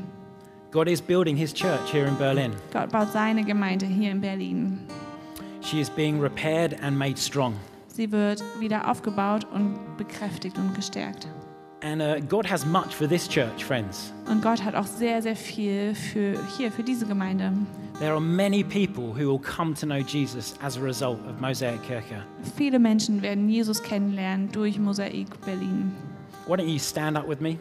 God 0.73 0.89
is 0.89 1.01
building 1.01 1.37
his 1.37 1.53
church 1.55 1.93
here 1.93 2.07
in 2.09 2.17
Berlin. 2.17 2.53
Gott 2.73 2.91
baut 2.91 3.13
seine 3.13 3.45
Gemeinde 3.45 3.87
hier 3.87 4.11
in 4.11 4.21
Berlin. 4.21 4.81
She 5.61 5.81
is 5.81 5.89
being 5.89 6.21
repaired 6.21 6.83
and 6.83 6.99
made 6.99 7.17
strong. 7.17 7.55
Sie 7.87 8.11
wird 8.11 8.43
wieder 8.59 8.91
aufgebaut 8.91 9.47
und 9.53 9.79
bekräftigt 9.97 10.59
und 10.59 10.75
gestärkt. 10.75 11.29
And 11.83 12.01
uh, 12.01 12.21
God 12.21 12.47
has 12.47 12.65
much 12.65 12.95
for 12.95 13.09
this 13.09 13.27
church, 13.27 13.65
friends. 13.65 14.13
Und 14.29 14.41
Gott 14.41 14.63
hat 14.63 14.77
auch 14.77 14.87
sehr, 14.87 15.21
sehr 15.21 15.35
viel 15.35 15.95
für 15.95 16.39
hier, 16.57 16.71
für 16.71 16.85
diese 16.85 17.07
Gemeinde. 17.07 17.53
There 17.99 18.13
are 18.13 18.21
many 18.21 18.63
people 18.63 19.13
who 19.13 19.27
will 19.29 19.41
come 19.41 19.75
to 19.75 19.87
know 19.87 19.99
Jesus 19.99 20.55
as 20.63 20.77
a 20.77 20.81
result 20.81 21.19
of 21.27 21.41
Mosaic 21.41 21.83
Kirche. 21.83 22.23
Viele 22.57 22.79
Menschen 22.79 23.21
werden 23.21 23.49
Jesus 23.49 23.83
kennenlernen 23.83 24.51
durch 24.53 24.79
Mosaik 24.79 25.29
Berlin. 25.45 25.93
Why 26.47 26.57
don't 26.57 26.69
you 26.69 26.79
stand 26.79 27.17
up 27.17 27.29
with 27.29 27.41
me? 27.41 27.59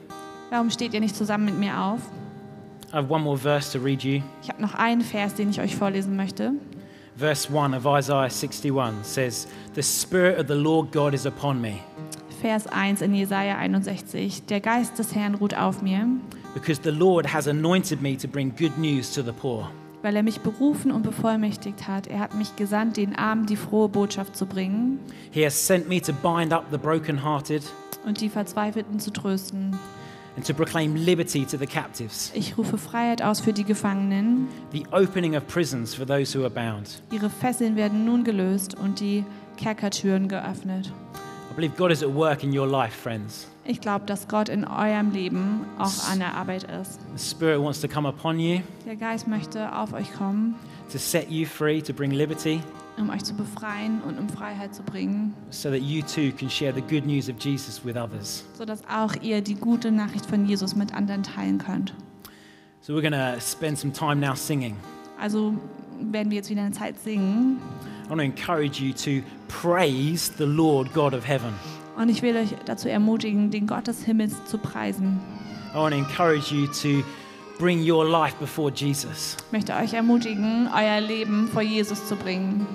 Warum 0.52 0.70
steht 0.70 0.94
ihr 0.94 1.00
nicht 1.00 1.16
zusammen 1.16 1.46
mit 1.46 1.58
mir 1.58 1.80
auf? 1.80 2.02
I 2.94 2.98
have 2.98 3.10
one 3.10 3.24
more 3.24 3.38
verse 3.38 3.72
to 3.72 3.84
read 3.84 4.04
you. 4.04 4.22
Ich 4.44 4.50
habe 4.50 4.62
noch 4.62 4.76
einen 4.76 5.02
Vers, 5.02 5.34
den 5.34 5.50
ich 5.50 5.62
euch 5.62 5.76
vorlesen 5.76 6.16
möchte. 6.16 6.54
Verse 7.18 7.48
1 7.48 7.74
of 7.74 7.86
Isaiah 7.86 8.30
61 8.30 9.04
says, 9.04 9.48
The 9.76 9.84
Spirit 9.84 10.40
of 10.40 10.48
the 10.48 10.56
Lord 10.56 10.92
God 10.92 11.14
is 11.14 11.26
upon 11.26 11.62
me, 11.62 11.82
Vers 12.42 12.66
1 12.68 13.02
in 13.02 13.14
Jesaja 13.14 13.58
61. 13.58 14.46
Der 14.48 14.60
Geist 14.60 14.98
des 14.98 15.14
Herrn 15.16 15.36
ruht 15.36 15.54
auf 15.56 15.82
mir, 15.82 16.08
because 16.54 16.82
the 16.84 16.90
Lord 16.90 17.32
has 17.32 17.48
anointed 17.48 18.02
me 18.02 18.18
to 18.18 18.28
bring 18.28 18.52
good 18.58 18.78
news 18.78 19.14
to 19.14 19.22
the 19.22 19.32
poor. 19.32 19.70
weil 20.02 20.16
er 20.16 20.24
mich 20.24 20.40
berufen 20.42 20.92
und 20.92 21.04
bevollmächtigt 21.04 21.88
hat. 21.88 22.08
Er 22.08 22.18
hat 22.20 22.34
mich 22.34 22.56
gesandt, 22.56 22.98
den 22.98 23.16
Armen 23.16 23.46
die 23.46 23.56
frohe 23.56 23.88
Botschaft 23.88 24.36
zu 24.36 24.48
bringen 24.48 25.00
He 25.30 25.46
has 25.46 25.68
sent 25.68 25.88
me 25.88 26.02
to 26.02 26.12
bind 26.14 26.52
up 26.52 26.66
the 26.72 26.78
brokenhearted 26.80 27.62
und 28.06 28.20
die 28.20 28.30
Verzweifelten 28.30 29.00
zu 29.00 29.12
trösten. 29.12 29.78
and 30.36 30.48
to 30.48 30.54
proclaim 30.56 30.96
liberty 30.96 31.46
to 31.46 31.58
the 31.58 31.68
captives, 31.68 32.32
Ich 32.34 32.58
rufe 32.58 32.80
Freiheit 32.80 33.22
aus 33.22 33.40
für 33.42 33.54
die 33.54 33.64
Gefangenen. 33.66 34.48
the 34.72 34.84
opening 34.92 35.36
of 35.36 35.46
prisons 35.48 35.94
for 35.94 36.08
those 36.08 36.36
who 36.36 36.42
are 36.44 36.50
bound. 36.50 37.04
Ihre 37.12 37.30
Fesseln 37.30 37.76
werden 37.76 38.04
nun 38.06 38.24
gelöst 38.24 38.74
und 38.80 39.00
die 39.00 39.24
Kerkertüren 39.58 40.28
geöffnet. 40.28 40.92
I 41.52 41.54
believe 41.54 41.76
God 41.76 41.92
is 41.92 42.02
at 42.02 42.10
work 42.10 42.46
in 42.46 42.58
your 42.58 42.66
life, 42.66 42.96
friends. 42.96 43.46
Ich 43.66 43.82
glaube, 43.82 44.06
dass 44.06 44.30
Gott 44.30 44.48
in 44.48 44.64
eurem 44.64 45.12
Leben 45.12 45.66
auch 45.78 46.10
an 46.10 46.20
der 46.20 46.34
Arbeit 46.34 46.64
ist. 46.64 47.00
The 47.16 47.22
Spirit 47.22 47.62
wants 47.62 47.82
to 47.82 47.90
come 47.90 48.08
upon 48.08 48.40
you 48.40 48.62
Der 48.86 48.96
Geist 48.96 49.28
möchte 49.28 49.76
auf 49.76 49.92
euch 49.92 50.14
kommen, 50.14 50.56
to 50.90 50.98
set 50.98 51.30
you 51.30 51.46
free, 51.46 51.82
to 51.82 51.94
bring 51.94 52.12
liberty, 52.12 52.62
um 52.98 53.10
euch 53.10 53.26
zu 53.26 53.34
befreien 53.34 54.02
und 54.08 54.18
um 54.18 54.30
Freiheit 54.30 54.74
zu 54.74 54.82
bringen, 54.82 55.34
so 55.50 55.70
that 55.70 55.82
you 55.82 56.02
too 56.02 56.32
can 56.36 56.50
share 56.50 56.74
the 56.74 56.82
good 56.82 57.06
news 57.06 57.30
of 57.30 57.36
Jesus 57.38 57.84
with 57.84 57.98
others. 57.98 58.46
sodass 58.58 58.82
auch 58.90 59.14
ihr 59.22 59.42
die 59.42 59.56
gute 59.56 59.92
Nachricht 59.92 60.26
von 60.26 60.46
Jesus 60.46 60.74
mit 60.74 60.94
anderen 60.94 61.24
teilen 61.24 61.58
könnt. 61.58 61.94
So 62.80 62.94
we're 62.94 63.02
going 63.02 63.12
to 63.12 63.40
spend 63.42 63.78
some 63.78 63.92
time 63.92 64.16
now 64.16 64.36
singing. 64.36 64.78
Also 65.20 65.54
werden 66.00 66.32
wir 66.32 66.38
jetzt 66.38 66.50
wieder 66.50 66.62
eine 66.62 66.72
Zeit 66.72 66.98
singen. 66.98 67.58
I 68.12 68.14
want 68.14 68.20
to 68.20 68.44
encourage 68.44 68.82
you 68.82 68.92
to 68.92 69.24
praise 69.48 70.32
the 70.32 70.46
Lord 70.46 70.92
God 70.92 71.14
of 71.14 71.24
heaven. 71.24 71.54
Und 71.96 72.10
ich 72.10 72.22
will 72.22 72.36
euch 72.36 72.50
dazu 72.66 72.90
ermutigen, 72.90 73.52
den 73.52 73.66
Gott 73.66 73.88
des 73.88 74.04
Himmels 74.04 74.34
zu 74.44 74.58
preisen. 74.58 75.18
I 75.74 75.78
want 75.78 75.94
to 75.94 75.98
encourage 75.98 76.52
you 76.52 76.68
to 76.82 77.06
bring 77.58 77.80
your 77.90 78.04
life 78.04 78.36
before 78.38 78.70
Jesus. 78.70 79.38
Ich 79.46 79.52
möchte 79.54 79.74
euch 79.74 79.94
ermutigen, 79.94 80.68
euer 80.76 81.00
Leben 81.00 81.48
vor 81.48 81.62
Jesus 81.62 82.06
zu 82.06 82.18
bringen. 82.18 82.68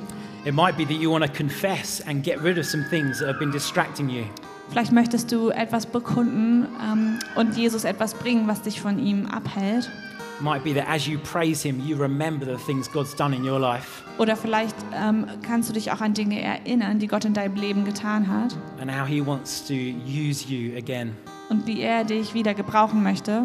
It 0.46 0.55
might 0.55 0.79
be 0.79 0.87
that 0.87 0.96
you 0.96 1.12
want 1.12 1.22
to 1.22 1.31
confess 1.31 2.01
and 2.07 2.22
get 2.25 2.42
rid 2.42 2.57
of 2.57 2.64
some 2.64 2.87
things 2.88 3.18
that 3.18 3.29
have 3.29 3.38
been 3.38 3.53
distracting 3.53 4.09
you. 4.09 4.25
Vielleicht 4.70 4.92
möchtest 4.92 5.31
du 5.31 5.51
etwas 5.51 5.85
bekunden 5.85 6.66
ähm, 6.83 7.18
und 7.35 7.55
Jesus 7.59 7.85
etwas 7.85 8.14
bringen, 8.14 8.49
was 8.49 8.62
dich 8.62 8.81
von 8.81 8.99
ihm 8.99 9.27
abhält. 9.27 9.90
It 10.38 10.42
might 10.42 10.62
be 10.62 10.75
that 10.75 10.87
as 10.88 11.07
you 11.09 11.18
praise 11.18 11.62
Him, 11.62 11.81
you 11.81 11.96
remember 11.96 12.44
the 12.44 12.62
things 12.62 12.90
God's 12.92 13.14
done 13.16 13.35
in 13.35 13.42
your 13.49 13.59
life 13.59 14.03
Oder 14.18 14.37
vielleicht 14.37 14.77
ähm, 14.94 15.27
kannst 15.42 15.68
du 15.70 15.72
dich 15.72 15.90
auch 15.92 16.01
an 16.01 16.12
Dinge 16.14 16.40
erinnern, 16.40 16.99
die 16.99 17.07
Gott 17.07 17.25
in 17.25 17.33
deinem 17.35 17.55
Leben 17.57 17.85
getan 17.85 18.29
hat 18.29 18.55
and 18.81 18.90
how 18.90 19.07
He 19.07 19.25
wants 19.25 19.66
to 19.66 19.72
use 19.75 20.46
you 20.46 20.77
again. 20.77 21.16
und 21.49 21.66
wie 21.66 21.81
er 21.81 22.05
dich 22.05 22.35
wieder 22.35 22.53
gebrauchen 22.55 23.03
möchte. 23.03 23.42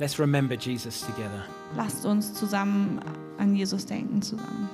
Let's 0.00 0.18
remember 0.18 0.54
Jesus 0.56 1.00
together. 1.02 1.44
Lasst 1.76 2.04
uns 2.06 2.32
zusammen 2.34 3.00
an 3.38 3.54
Jesus 3.54 3.86
denken 3.86 4.20
zusammen. 4.22 4.68